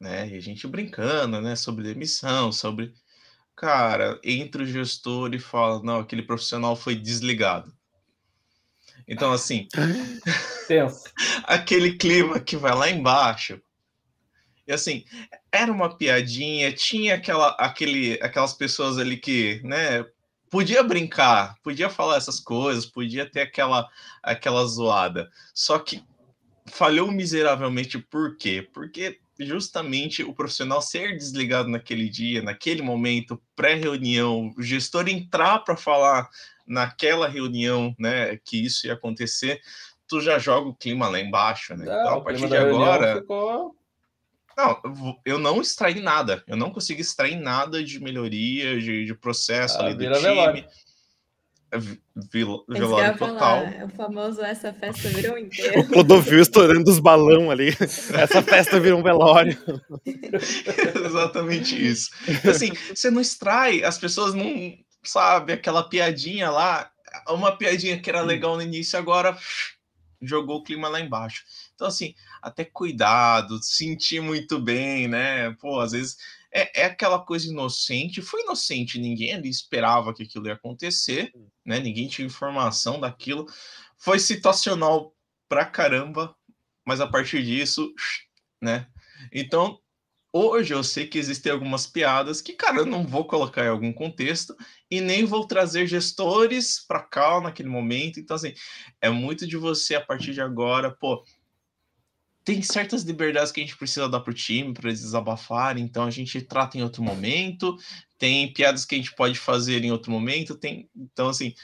[0.00, 0.28] né?
[0.28, 2.92] E a gente brincando, né, sobre demissão, sobre.
[3.54, 7.72] Cara, entra o gestor e fala: não, aquele profissional foi desligado.
[9.06, 9.68] Então, assim,
[11.44, 13.60] aquele clima que vai lá embaixo.
[14.66, 15.04] E assim,
[15.52, 20.04] era uma piadinha, tinha aquela, aquele, aquelas pessoas ali que, né,
[20.50, 23.88] podia brincar, podia falar essas coisas, podia ter aquela,
[24.22, 25.30] aquela zoada.
[25.52, 26.02] Só que
[26.66, 28.66] falhou miseravelmente por quê?
[28.72, 35.76] Porque justamente o profissional ser desligado naquele dia, naquele momento, pré-reunião, o gestor entrar para
[35.76, 36.28] falar
[36.66, 39.60] naquela reunião, né, que isso ia acontecer,
[40.08, 41.84] tu já joga o clima lá embaixo, né?
[41.84, 43.16] Não, então, a partir de agora.
[43.16, 43.76] Ficou...
[44.56, 44.80] Não,
[45.24, 46.44] eu não extraí nada.
[46.46, 50.20] Eu não consegui extrair nada de melhoria, de, de processo ah, ali do time.
[50.20, 50.64] Velório.
[52.68, 53.64] Velório total.
[53.84, 55.80] o famoso essa festa virou inteiro.
[55.80, 57.70] o Clodovil estourando os balão ali.
[57.80, 59.58] Essa festa virou um velório.
[61.04, 62.10] Exatamente isso.
[62.48, 64.46] Assim, você não extrai, as pessoas não,
[65.02, 66.90] sabe, aquela piadinha lá,
[67.28, 68.26] uma piadinha que era hum.
[68.26, 69.36] legal no início, agora
[70.22, 71.44] jogou o clima lá embaixo.
[71.74, 75.50] Então, assim, até cuidado, sentir muito bem, né?
[75.60, 76.16] Pô, às vezes
[76.54, 78.22] é, é aquela coisa inocente.
[78.22, 81.48] Foi inocente, ninguém ali esperava que aquilo ia acontecer, hum.
[81.64, 81.80] né?
[81.80, 83.46] Ninguém tinha informação daquilo.
[83.98, 85.14] Foi situacional
[85.48, 86.34] pra caramba,
[86.86, 87.92] mas a partir disso,
[88.62, 88.86] né?
[89.32, 89.80] Então,
[90.36, 93.92] Hoje eu sei que existem algumas piadas que, cara, eu não vou colocar em algum
[93.92, 94.56] contexto
[94.90, 98.18] e nem vou trazer gestores para cá naquele momento.
[98.18, 98.52] Então, assim,
[99.00, 101.24] é muito de você a partir de agora, pô.
[102.44, 106.04] Tem certas liberdades que a gente precisa dar para o time para eles desabafarem, então
[106.04, 107.76] a gente trata em outro momento.
[108.18, 110.54] Tem piadas que a gente pode fazer em outro momento.
[110.54, 111.54] Tem, então, assim,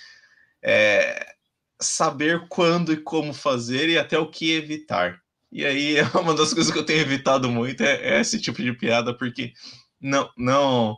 [0.63, 1.35] é,
[1.81, 5.21] saber quando e como fazer e até o que evitar.
[5.53, 8.73] E aí, uma das coisas que eu tenho evitado muito é, é esse tipo de
[8.73, 9.53] piada, porque
[10.01, 10.97] não, não.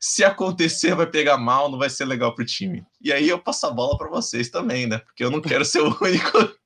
[0.00, 2.84] Se acontecer, vai pegar mal, não vai ser legal pro time.
[3.00, 4.98] E aí eu passo a bola para vocês também, né?
[4.98, 6.56] Porque eu não quero ser o único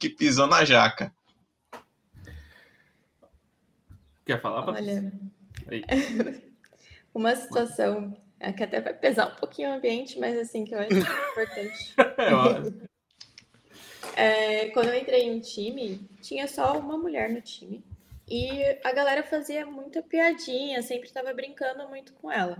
[0.00, 1.12] que pisou na jaca.
[4.30, 5.12] Quer falar, Olha,
[7.12, 8.16] uma situação
[8.56, 11.94] que até vai pesar um pouquinho o ambiente, mas assim, que eu acho importante.
[14.16, 17.82] É é, quando eu entrei em um time, tinha só uma mulher no time.
[18.28, 22.58] E a galera fazia muita piadinha, sempre estava brincando muito com ela.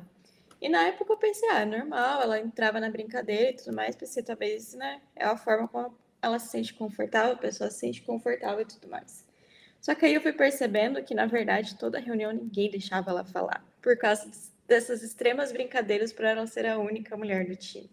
[0.61, 3.95] E na época eu pensei, ah, é normal, ela entrava na brincadeira e tudo mais,
[3.95, 8.03] pensei, talvez, né, é a forma como ela se sente confortável, a pessoa se sente
[8.03, 9.25] confortável e tudo mais.
[9.81, 13.65] Só que aí eu fui percebendo que, na verdade, toda reunião ninguém deixava ela falar,
[13.81, 14.31] por causa
[14.69, 17.91] dessas extremas brincadeiras para ela ser a única mulher do time.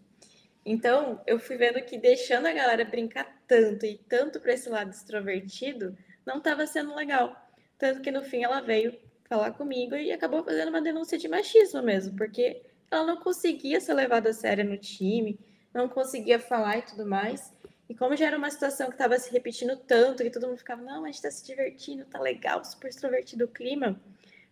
[0.65, 4.91] Então, eu fui vendo que deixando a galera brincar tanto e tanto para esse lado
[4.91, 7.35] extrovertido, não estava sendo legal.
[7.77, 8.93] Tanto que no fim ela veio
[9.29, 12.61] falar comigo e acabou fazendo uma denúncia de machismo mesmo, porque
[12.91, 15.39] ela não conseguia ser levada a sério no time,
[15.73, 17.53] não conseguia falar e tudo mais.
[17.89, 20.81] E como já era uma situação que estava se repetindo tanto, que todo mundo ficava,
[20.81, 23.99] não, a gente está se divertindo, tá legal, super extrovertido o clima.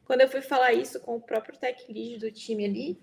[0.06, 3.00] Quando eu fui falar isso com o próprio tech lead do time ali,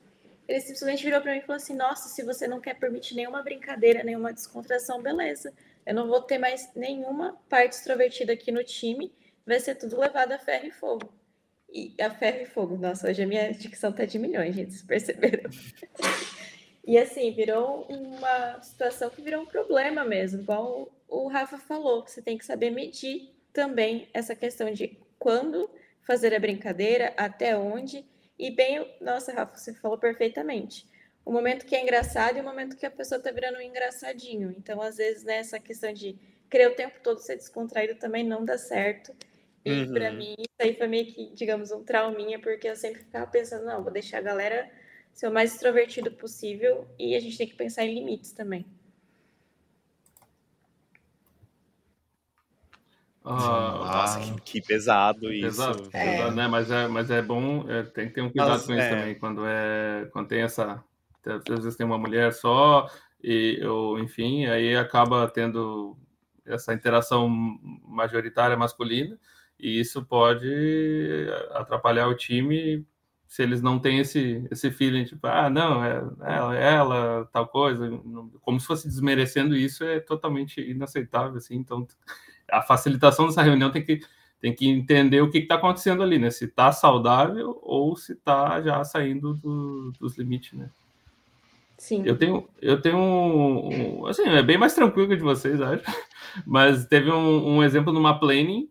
[0.48, 3.42] ele simplesmente virou para mim e falou assim: Nossa, se você não quer permitir nenhuma
[3.42, 5.52] brincadeira, nenhuma descontração, beleza.
[5.84, 9.12] Eu não vou ter mais nenhuma parte extrovertida aqui no time,
[9.44, 11.12] vai ser tudo levado a ferro e fogo.
[11.72, 14.82] E a ferro e fogo, nossa, hoje a minha dicção tá de milhões, gente, vocês
[14.82, 15.50] perceberam?
[16.84, 22.20] e assim, virou uma situação que virou um problema mesmo, igual o Rafa falou, você
[22.20, 25.70] tem que saber medir também essa questão de quando
[26.02, 28.04] fazer a brincadeira, até onde
[28.38, 30.84] e bem, nossa, Rafa, você falou perfeitamente.
[31.24, 34.52] O momento que é engraçado e o momento que a pessoa tá virando um engraçadinho.
[34.58, 36.18] Então, às vezes, né, essa questão de
[36.50, 39.14] querer o tempo todo ser descontraído também não dá certo.
[39.64, 39.92] E uhum.
[39.92, 43.64] para mim, isso aí foi meio que, digamos, um trauminha, porque eu sempre ficava pensando,
[43.64, 44.68] não, vou deixar a galera
[45.12, 48.66] ser o mais extrovertido possível e a gente tem que pensar em limites também.
[53.24, 55.46] Ah, Nossa, que, que, pesado isso.
[55.46, 56.16] Pesado, é.
[56.16, 56.48] pesado, né?
[56.48, 58.90] Mas é, mas é bom, é, tem que ter um cuidado mas, com isso é.
[58.90, 60.82] também, quando, é, quando tem essa.
[61.24, 62.90] Às vezes tem uma mulher só,
[63.22, 65.96] e, ou, enfim, aí acaba tendo
[66.44, 67.28] essa interação
[67.86, 69.16] majoritária masculina,
[69.56, 70.48] e isso pode
[71.52, 72.84] atrapalhar o time
[73.32, 77.48] se eles não têm esse, esse feeling, tipo, ah, não, é ela, é ela, tal
[77.48, 77.88] coisa,
[78.42, 81.88] como se fosse desmerecendo isso, é totalmente inaceitável, assim, então
[82.50, 84.00] a facilitação dessa reunião tem que,
[84.38, 88.60] tem que entender o que está acontecendo ali, né, se está saudável ou se está
[88.60, 90.68] já saindo do, dos limites, né.
[91.78, 92.02] Sim.
[92.04, 95.82] Eu tenho, eu tenho um, um, assim, é bem mais tranquilo que de vocês, acho,
[96.46, 98.68] mas teve um, um exemplo numa planning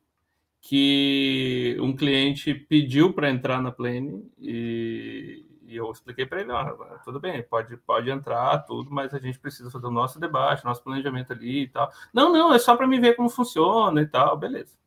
[0.61, 7.01] que um cliente pediu para entrar na Plane e, e eu expliquei para ele, ah,
[7.03, 10.83] tudo bem, pode, pode entrar, tudo, mas a gente precisa fazer o nosso debate, nosso
[10.83, 11.91] planejamento ali e tal.
[12.13, 14.77] Não, não, é só para me ver como funciona e tal, beleza.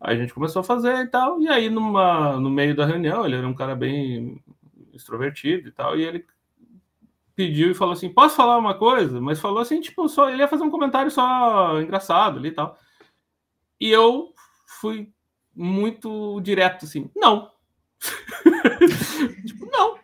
[0.00, 3.26] Aí a gente começou a fazer e tal, e aí numa, no meio da reunião,
[3.26, 4.42] ele era um cara bem
[4.94, 6.24] extrovertido e tal, e ele
[7.36, 9.20] pediu e falou assim, posso falar uma coisa?
[9.20, 12.78] Mas falou assim, tipo, só ele ia fazer um comentário só engraçado ali e tal.
[13.80, 14.32] E eu
[14.80, 15.12] fui
[15.54, 17.50] muito direto, assim, não.
[19.46, 19.98] tipo, não.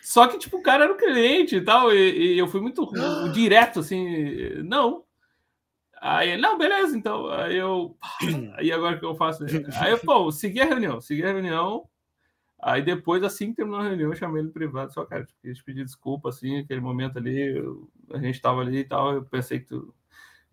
[0.00, 2.90] Só que, tipo, o cara era o cliente e tal, e, e eu fui muito
[3.32, 5.04] direto, assim, não.
[6.00, 7.28] Aí não, beleza, então.
[7.28, 7.96] Aí eu.
[8.58, 9.44] Aí agora que eu faço?
[9.80, 11.88] Aí eu, pô, segui a reunião, segui a reunião.
[12.62, 15.84] Aí depois, assim que terminou a reunião, eu chamei ele privado, só, cara, quis pedir
[15.84, 19.66] desculpa, assim, aquele momento ali, eu, a gente tava ali e tal, eu pensei que
[19.66, 19.94] tu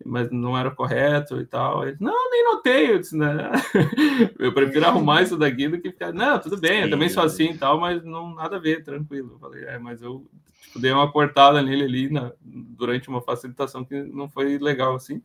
[0.04, 1.86] mas não era correto e tal.
[1.86, 2.92] Ele, não, nem notei.
[2.92, 3.50] Eu disse, né?
[4.38, 7.50] eu prefiro arrumar isso daqui do que ficar, não, tudo bem, eu também sou assim
[7.50, 9.32] e tal, mas não nada a ver, tranquilo.
[9.34, 10.26] Eu falei, é, mas eu
[10.60, 15.22] tipo, dei uma cortada nele ali na, durante uma facilitação que não foi legal assim.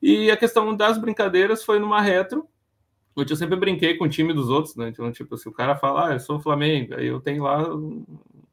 [0.00, 2.46] E a questão das brincadeiras foi numa retro,
[3.16, 4.88] onde eu sempre brinquei com o time dos outros, né?
[4.88, 7.64] Então, tipo, se o cara fala, ah, eu sou Flamengo, aí eu tenho lá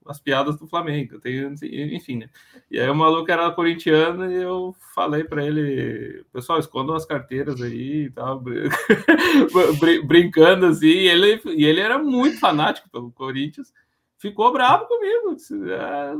[0.06, 1.54] as piadas do Flamengo, tenho,
[1.94, 2.30] enfim, né?
[2.70, 7.62] E aí o maluco era corintiano e eu falei para ele, pessoal, escondam as carteiras
[7.62, 8.42] aí e tal,
[10.06, 13.72] brincando assim, e ele, e ele era muito fanático pelo Corinthians,
[14.18, 16.16] ficou bravo comigo, disse, ah,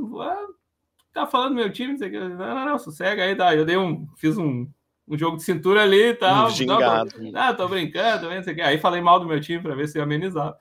[1.14, 4.70] tá falando meu time, não, não, não, sossega aí, tá, eu dei um, fiz um,
[5.08, 7.12] um jogo de cintura ali e tal, um gingado.
[7.20, 8.62] Não, ah, tô brincando, não sei o que.
[8.62, 10.56] aí falei mal do meu time para ver se ia amenizar.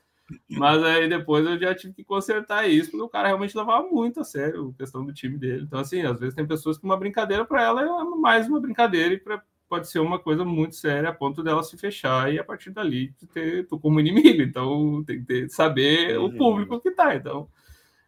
[0.49, 4.21] Mas aí depois eu já tive que consertar isso, porque o cara realmente levava muito
[4.21, 5.65] a sério a questão do time dele.
[5.65, 9.15] Então, assim, às vezes tem pessoas que uma brincadeira para ela é mais uma brincadeira
[9.15, 12.45] e pra, pode ser uma coisa muito séria a ponto dela se fechar e a
[12.45, 14.43] partir dali ter tu como inimigo.
[14.43, 16.37] Então, tem que ter, saber o uhum.
[16.37, 17.15] público que tá.
[17.15, 17.49] Então,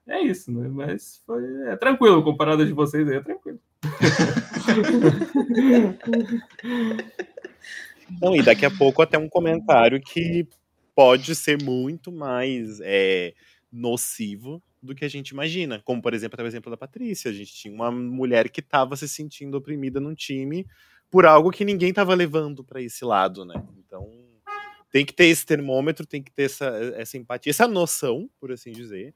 [0.07, 0.69] é isso, né?
[0.69, 3.59] Mas foi é tranquilo, comparado a de vocês aí, é tranquilo.
[8.21, 10.47] Não, e daqui a pouco até um comentário que
[10.95, 13.35] pode ser muito mais é,
[13.71, 15.81] nocivo do que a gente imagina.
[15.85, 17.31] Como, por exemplo, até o exemplo da Patrícia.
[17.31, 20.67] A gente tinha uma mulher que estava se sentindo oprimida num time
[21.11, 23.63] por algo que ninguém estava levando para esse lado, né?
[23.79, 24.11] Então,
[24.91, 26.67] tem que ter esse termômetro, tem que ter essa,
[26.97, 29.15] essa empatia, essa noção, por assim dizer.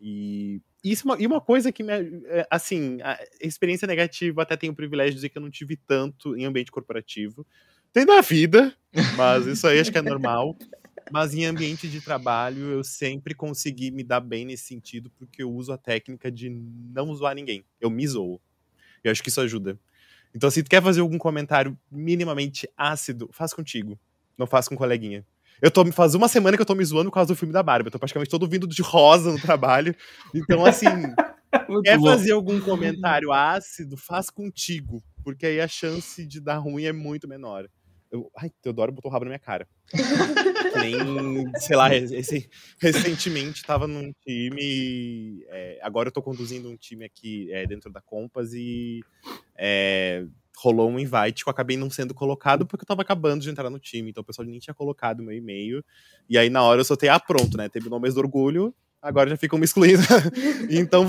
[0.00, 1.92] E isso é e uma coisa que me,
[2.26, 5.76] é, assim, a experiência negativa até tenho o privilégio de dizer que eu não tive
[5.76, 7.46] tanto em ambiente corporativo.
[7.92, 8.74] Tem na vida,
[9.16, 10.56] mas isso aí acho que é normal.
[11.10, 15.50] Mas em ambiente de trabalho, eu sempre consegui me dar bem nesse sentido, porque eu
[15.50, 17.64] uso a técnica de não zoar ninguém.
[17.80, 18.40] Eu me zoo.
[19.02, 19.78] Eu acho que isso ajuda.
[20.34, 23.98] Então, se tu quer fazer algum comentário minimamente ácido, faz contigo.
[24.36, 25.24] Não faz com um coleguinha.
[25.60, 27.62] Eu tô faz uma semana que eu tô me zoando por causa do filme da
[27.62, 27.88] Barbie.
[27.88, 29.94] Eu tô praticamente todo vindo de rosa no trabalho.
[30.34, 30.86] Então, assim,
[31.84, 32.06] quer bom.
[32.06, 35.02] fazer algum comentário ácido, faz contigo.
[35.24, 37.68] Porque aí a chance de dar ruim é muito menor.
[38.10, 39.68] Eu, ai, Teodoro botou o rabo na minha cara.
[40.80, 41.88] nem, sei lá,
[42.80, 45.44] recentemente estava num time.
[45.48, 49.02] É, agora eu tô conduzindo um time aqui é, dentro da Compass e
[49.56, 50.24] é,
[50.56, 53.68] rolou um invite que eu acabei não sendo colocado porque eu tava acabando de entrar
[53.70, 54.10] no time.
[54.10, 55.84] Então o pessoal nem tinha colocado meu e-mail.
[56.28, 57.68] E aí na hora eu soltei, ah, pronto, né?
[57.68, 60.02] Teve o mês do orgulho, agora já ficam me excluindo.
[60.70, 61.06] então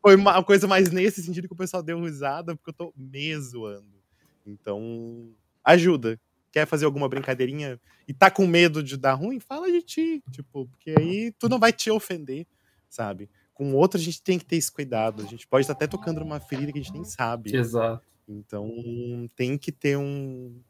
[0.00, 3.36] foi uma coisa mais nesse sentido que o pessoal deu risada, porque eu tô me
[3.38, 4.02] zoando.
[4.44, 5.30] Então,
[5.62, 6.18] ajuda
[6.52, 10.66] quer fazer alguma brincadeirinha e tá com medo de dar ruim, fala de ti, tipo,
[10.66, 12.46] porque aí tu não vai te ofender,
[12.88, 13.28] sabe?
[13.54, 16.20] Com outro a gente tem que ter esse cuidado, a gente pode estar até tocando
[16.20, 17.56] numa ferida que a gente nem sabe.
[17.56, 18.04] Exato.
[18.28, 18.70] Então
[19.34, 20.60] tem que ter um.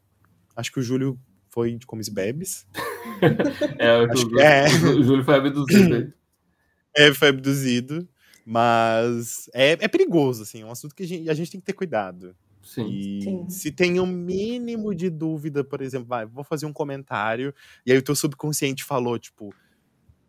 [0.55, 1.19] Acho que o Júlio
[1.49, 2.65] foi de comes bebes.
[3.77, 4.65] é, o, Júlio, é.
[4.67, 6.13] o Júlio foi abduzido.
[6.95, 8.07] é, foi abduzido.
[8.45, 11.65] Mas é, é perigoso, assim, é um assunto que a gente, a gente tem que
[11.65, 12.35] ter cuidado.
[12.63, 12.87] Sim.
[12.87, 13.49] E Sim.
[13.49, 17.53] se tem um mínimo de dúvida, por exemplo, vai, vou fazer um comentário,
[17.85, 19.53] e aí o teu subconsciente falou, tipo,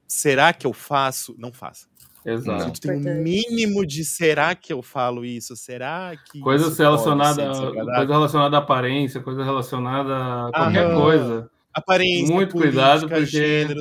[0.06, 1.34] será que eu faço?
[1.38, 1.86] Não faça.
[2.24, 2.74] Exato.
[2.74, 5.54] Se tem um mínimo de será que eu falo isso?
[5.56, 6.40] Será que.
[6.40, 11.00] Coisas relacionadas coisa relacionada à aparência, coisa relacionada a qualquer Aham.
[11.00, 11.50] coisa.
[11.72, 13.26] Aparência, muito política, cuidado, porque...
[13.26, 13.80] gênero,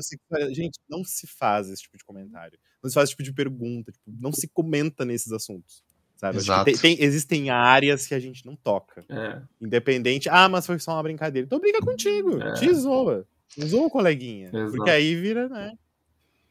[0.51, 2.57] gente, não se faz esse tipo de comentário.
[2.81, 5.83] Não se faz esse tipo de pergunta, tipo, não se comenta nesses assuntos.
[6.31, 6.73] Sabe?
[6.73, 9.03] Tem, tem, existem áreas que a gente não toca.
[9.09, 9.41] É.
[9.61, 10.29] Independente.
[10.29, 11.45] Ah, mas foi só uma brincadeira.
[11.45, 12.41] Então briga contigo.
[12.41, 12.53] É.
[12.53, 13.25] Te zoa.
[13.59, 14.49] Zoa o coleguinha.
[14.53, 14.71] Exato.
[14.71, 15.73] Porque aí vira, né?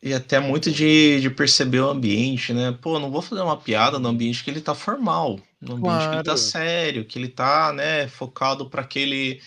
[0.03, 2.77] E até muito de, de perceber o ambiente, né?
[2.83, 6.11] Pô, não vou fazer uma piada no ambiente que ele tá formal, no ambiente claro.
[6.11, 9.41] que ele tá sério, que ele tá, né, focado para aquele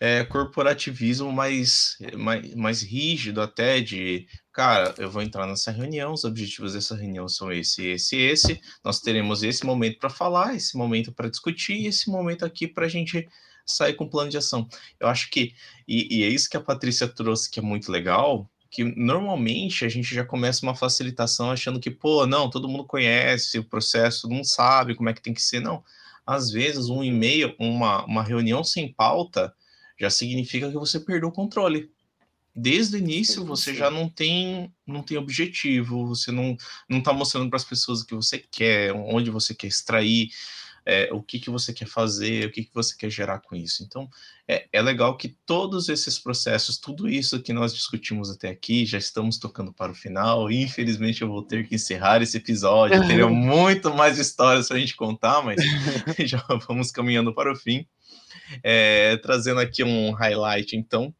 [0.00, 4.26] é, corporativismo mais, mais, mais rígido até de,
[4.58, 8.98] cara, eu vou entrar nessa reunião, os objetivos dessa reunião são esse, esse, esse, nós
[8.98, 13.28] teremos esse momento para falar, esse momento para discutir, esse momento aqui para a gente
[13.64, 14.68] sair com plano de ação.
[14.98, 15.54] Eu acho que,
[15.86, 19.88] e, e é isso que a Patrícia trouxe que é muito legal, que normalmente a
[19.88, 24.42] gente já começa uma facilitação achando que, pô, não, todo mundo conhece o processo, não
[24.42, 25.60] sabe como é que tem que ser.
[25.60, 25.84] Não.
[26.26, 29.54] Às vezes, um e-mail, uma, uma reunião sem pauta,
[30.00, 31.92] já significa que você perdeu o controle.
[32.60, 36.56] Desde o início, você já não tem, não tem objetivo, você não
[36.88, 40.28] não está mostrando para as pessoas o que você quer, onde você quer extrair
[40.88, 43.84] é, o que, que você quer fazer, o que, que você quer gerar com isso.
[43.84, 44.08] Então,
[44.48, 48.96] é, é legal que todos esses processos, tudo isso que nós discutimos até aqui, já
[48.96, 50.50] estamos tocando para o final.
[50.50, 53.06] Infelizmente, eu vou ter que encerrar esse episódio.
[53.06, 55.60] Teria muito mais histórias para a gente contar, mas
[56.26, 57.86] já vamos caminhando para o fim.
[58.62, 61.14] É, trazendo aqui um highlight, então,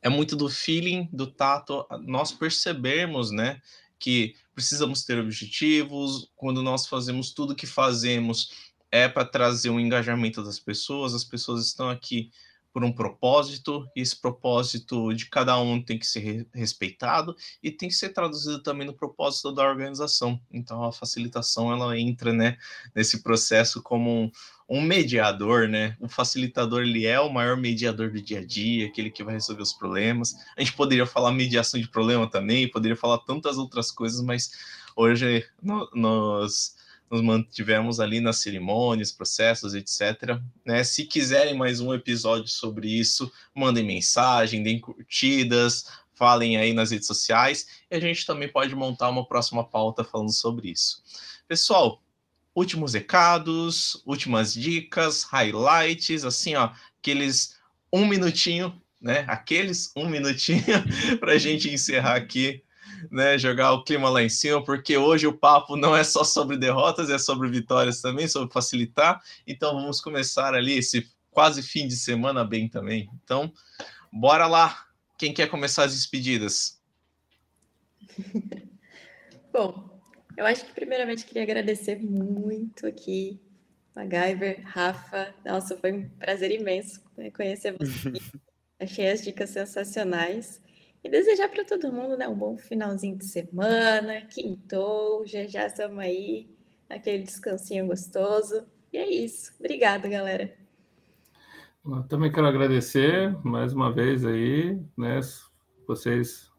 [0.00, 3.60] é muito do feeling, do tato, nós percebemos, né,
[3.98, 8.50] que precisamos ter objetivos, quando nós fazemos tudo que fazemos
[8.90, 12.30] é para trazer um engajamento das pessoas, as pessoas estão aqui
[12.72, 17.88] por um propósito, e esse propósito de cada um tem que ser respeitado e tem
[17.88, 20.38] que ser traduzido também no propósito da organização.
[20.50, 22.58] Então a facilitação ela entra, né,
[22.94, 24.30] nesse processo como
[24.68, 25.96] um, mediador, né?
[26.00, 29.62] O facilitador ele é o maior mediador do dia a dia, aquele que vai resolver
[29.62, 30.34] os problemas.
[30.56, 34.50] A gente poderia falar mediação de problema também, poderia falar tantas outras coisas, mas
[34.96, 36.74] hoje no, nós
[37.10, 40.40] nos mantivemos ali nas cerimônias, processos, etc.
[40.64, 40.82] Né?
[40.82, 47.06] Se quiserem mais um episódio sobre isso, mandem mensagem, deem curtidas, falem aí nas redes
[47.06, 51.02] sociais e a gente também pode montar uma próxima pauta falando sobre isso.
[51.46, 52.02] Pessoal,
[52.56, 57.58] últimos recados, últimas dicas, highlights, assim, ó, aqueles
[57.92, 59.26] um minutinho, né?
[59.28, 60.64] Aqueles um minutinho
[61.20, 62.64] para a gente encerrar aqui,
[63.10, 63.36] né?
[63.36, 67.10] Jogar o clima lá em cima, porque hoje o papo não é só sobre derrotas,
[67.10, 69.22] é sobre vitórias também, sobre facilitar.
[69.46, 73.10] Então vamos começar ali esse quase fim de semana bem também.
[73.22, 73.52] Então,
[74.10, 74.86] bora lá.
[75.18, 76.80] Quem quer começar as despedidas?
[79.52, 79.95] Bom,
[80.36, 83.40] eu acho que primeiramente queria agradecer muito aqui,
[83.94, 85.34] MacGyver, Rafa.
[85.44, 88.12] Nossa, foi um prazer imenso né, conhecer você.
[88.78, 90.60] Achei as dicas sensacionais.
[91.02, 95.98] E desejar para todo mundo né, um bom finalzinho de semana, quintou, já já estamos
[95.98, 96.50] aí,
[96.90, 98.66] aquele descansinho gostoso.
[98.92, 99.54] E é isso.
[99.58, 100.52] Obrigada, galera.
[101.86, 105.20] Eu também quero agradecer mais uma vez aí, né?
[105.86, 106.50] Vocês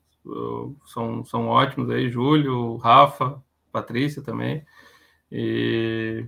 [0.86, 3.44] são, são ótimos aí, Júlio, Rafa,
[3.78, 4.66] Patrícia também.
[5.32, 6.26] E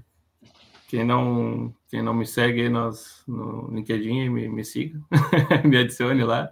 [0.90, 5.00] quem não, quem não me segue aí nos, no LinkedIn, me, me siga,
[5.64, 6.50] me adicione lá.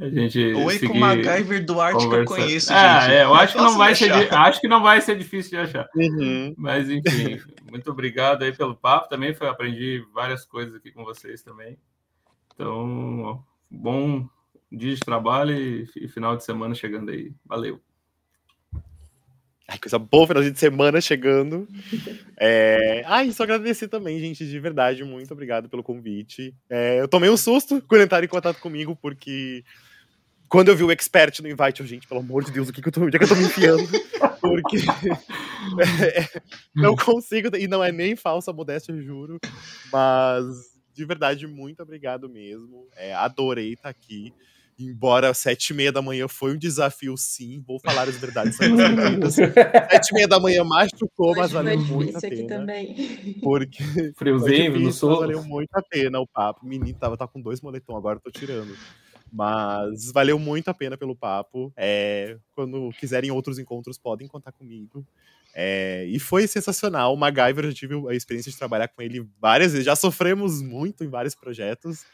[0.00, 2.34] A gente Oi com o MacGyver Duarte conversa.
[2.34, 3.12] que eu conheço, ah, gente.
[3.12, 5.88] É, eu acho que, não vai ser, acho que não vai ser difícil de achar.
[5.94, 6.54] Uhum.
[6.56, 7.38] Mas, enfim,
[7.70, 9.34] muito obrigado aí pelo papo também.
[9.34, 11.78] Foi, aprendi várias coisas aqui com vocês também.
[12.54, 14.26] Então, bom
[14.72, 17.32] dia de trabalho e, e final de semana chegando aí.
[17.44, 17.85] Valeu!
[19.68, 21.66] Ai, coisa boa, finalzinho de semana chegando.
[22.36, 23.02] É...
[23.06, 25.02] Ai, só agradecer também, gente, de verdade.
[25.02, 26.54] Muito obrigado pelo convite.
[26.70, 29.64] É, eu tomei um susto quando entraram em contato comigo, porque
[30.48, 32.80] quando eu vi o expert no invite, eu, gente, pelo amor de Deus, o que,
[32.80, 33.88] que eu tô, onde é que eu tô me enfiando?
[34.40, 34.76] Porque
[36.14, 36.40] é,
[36.72, 39.40] não consigo, e não é nem falsa modéstia, eu juro.
[39.92, 42.86] Mas, de verdade, muito obrigado mesmo.
[42.94, 44.32] É, adorei estar aqui.
[44.78, 47.62] Embora sete e meia da manhã foi um desafio, sim.
[47.66, 48.56] Vou falar as verdades.
[49.32, 52.46] sete e meia da manhã machucou, mas valeu muito a pena.
[52.46, 53.38] Também.
[53.42, 53.82] Porque
[54.14, 55.20] friozinho, no sol.
[55.20, 56.66] Valeu muito a pena o papo.
[56.66, 58.76] O menino tava tá com dois moletons, agora tô tirando.
[59.32, 61.72] Mas valeu muito a pena pelo papo.
[61.76, 65.06] É, quando quiserem outros encontros, podem contar comigo.
[65.54, 67.14] É, e foi sensacional.
[67.14, 69.86] O MacGyver, eu tive a experiência de trabalhar com ele várias vezes.
[69.86, 72.04] Já sofremos muito em vários projetos.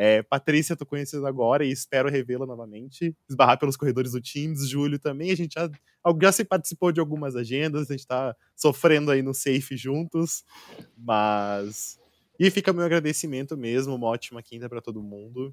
[0.00, 3.12] É, Patrícia, tô conhecendo agora e espero revê-la novamente.
[3.28, 4.68] Esbarrar pelos corredores do Teams.
[4.68, 5.32] Júlio também.
[5.32, 5.68] A gente já,
[6.22, 7.90] já se participou de algumas agendas.
[7.90, 10.44] A gente tá sofrendo aí no Safe juntos.
[10.96, 11.98] Mas.
[12.38, 13.92] E fica meu agradecimento mesmo.
[13.92, 15.52] Uma ótima quinta para todo mundo.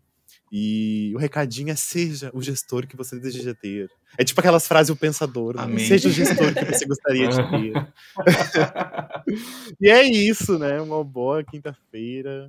[0.51, 3.89] E o recadinho é seja o gestor que você deseja ter.
[4.15, 5.79] É tipo aquelas frases o pensador, né?
[5.79, 7.93] seja o gestor que você gostaria de ter.
[9.81, 10.79] e é isso, né?
[10.79, 12.47] Uma boa quinta-feira.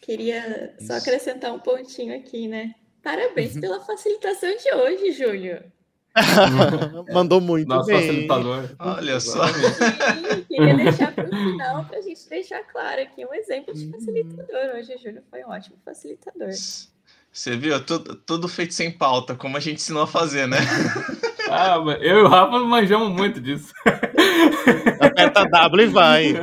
[0.00, 2.74] Queria só acrescentar um pontinho aqui, né?
[3.02, 3.60] Parabéns uhum.
[3.60, 5.62] pela facilitação de hoje, Júlio.
[7.12, 8.00] Mandou muito Nosso bem.
[8.00, 8.70] facilitador.
[8.78, 9.46] Olha só.
[9.46, 13.90] Sim, queria deixar para o final para a gente deixar claro aqui um exemplo de
[13.90, 14.76] facilitador.
[14.76, 16.50] Hoje o Júlio foi um ótimo facilitador.
[17.30, 17.84] Você viu?
[17.84, 20.58] Tudo, tudo feito sem pauta, como a gente ensinou a fazer, né?
[21.50, 23.72] Ah, eu e o Rafa manjamos muito disso.
[25.00, 26.34] Aperta W e vai.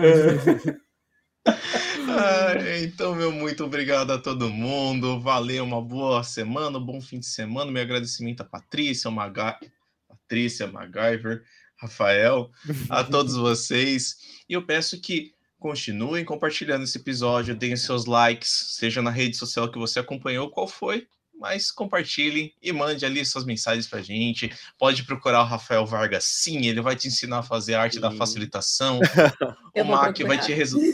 [2.08, 2.54] Ah,
[2.84, 5.20] então, meu muito obrigado a todo mundo.
[5.20, 7.72] Valeu, uma boa semana, um bom fim de semana.
[7.72, 9.60] Meu agradecimento a Patrícia, Maga...
[10.08, 11.44] Patrícia, MacGyver,
[11.78, 12.50] Rafael,
[12.90, 14.18] a todos vocês.
[14.50, 15.36] E eu peço que
[15.66, 20.68] Continuem compartilhando esse episódio, deem seus likes, seja na rede social que você acompanhou, qual
[20.68, 21.08] foi,
[21.40, 24.54] mas compartilhem e mande ali suas mensagens pra gente.
[24.78, 28.00] Pode procurar o Rafael Vargas, sim, ele vai te ensinar a fazer a arte sim.
[28.00, 29.00] da facilitação.
[29.74, 30.94] o Mac vai te resolver.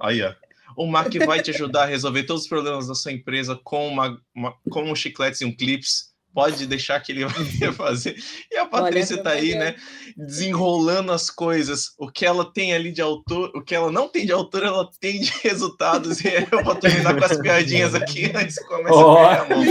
[0.00, 0.32] Aí, ó.
[0.76, 4.20] O Mac vai te ajudar a resolver todos os problemas da sua empresa com, uma,
[4.34, 8.16] uma, com um chicletes e um clips pode deixar que ele vai fazer.
[8.50, 9.76] E a Patrícia está aí, né,
[10.16, 11.94] desenrolando as coisas.
[11.96, 14.90] O que ela tem ali de autor, o que ela não tem de autor, ela
[15.00, 16.22] tem de resultados.
[16.24, 19.18] E eu vou terminar com as piadinhas aqui antes de começar oh.
[19.18, 19.64] a a mão.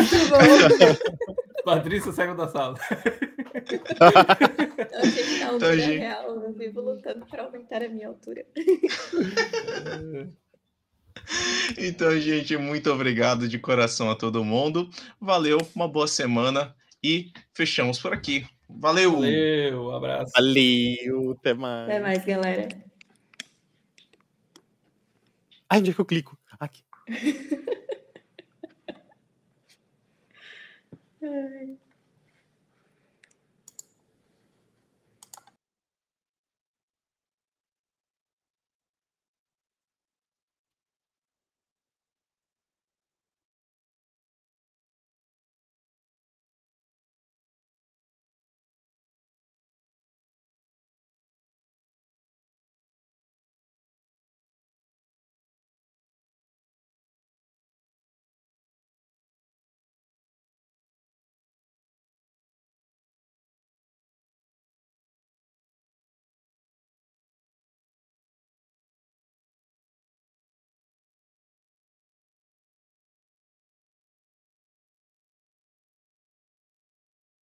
[1.66, 2.78] Patrícia saiu da sala.
[4.92, 6.00] Eu achei que na altura então, gente...
[6.00, 8.46] real, eu vivo lutando para aumentar a minha altura.
[11.78, 14.90] Então, gente, muito obrigado de coração a todo mundo.
[15.20, 18.46] Valeu, uma boa semana e fechamos por aqui.
[18.70, 19.14] Valeu!
[19.14, 20.32] Valeu, um abraço.
[20.36, 21.90] Valeu, até mais.
[21.90, 22.68] Até mais, galera.
[25.70, 26.38] Ai, onde é que eu clico?
[26.60, 26.84] Aqui.
[31.24, 31.83] Ai.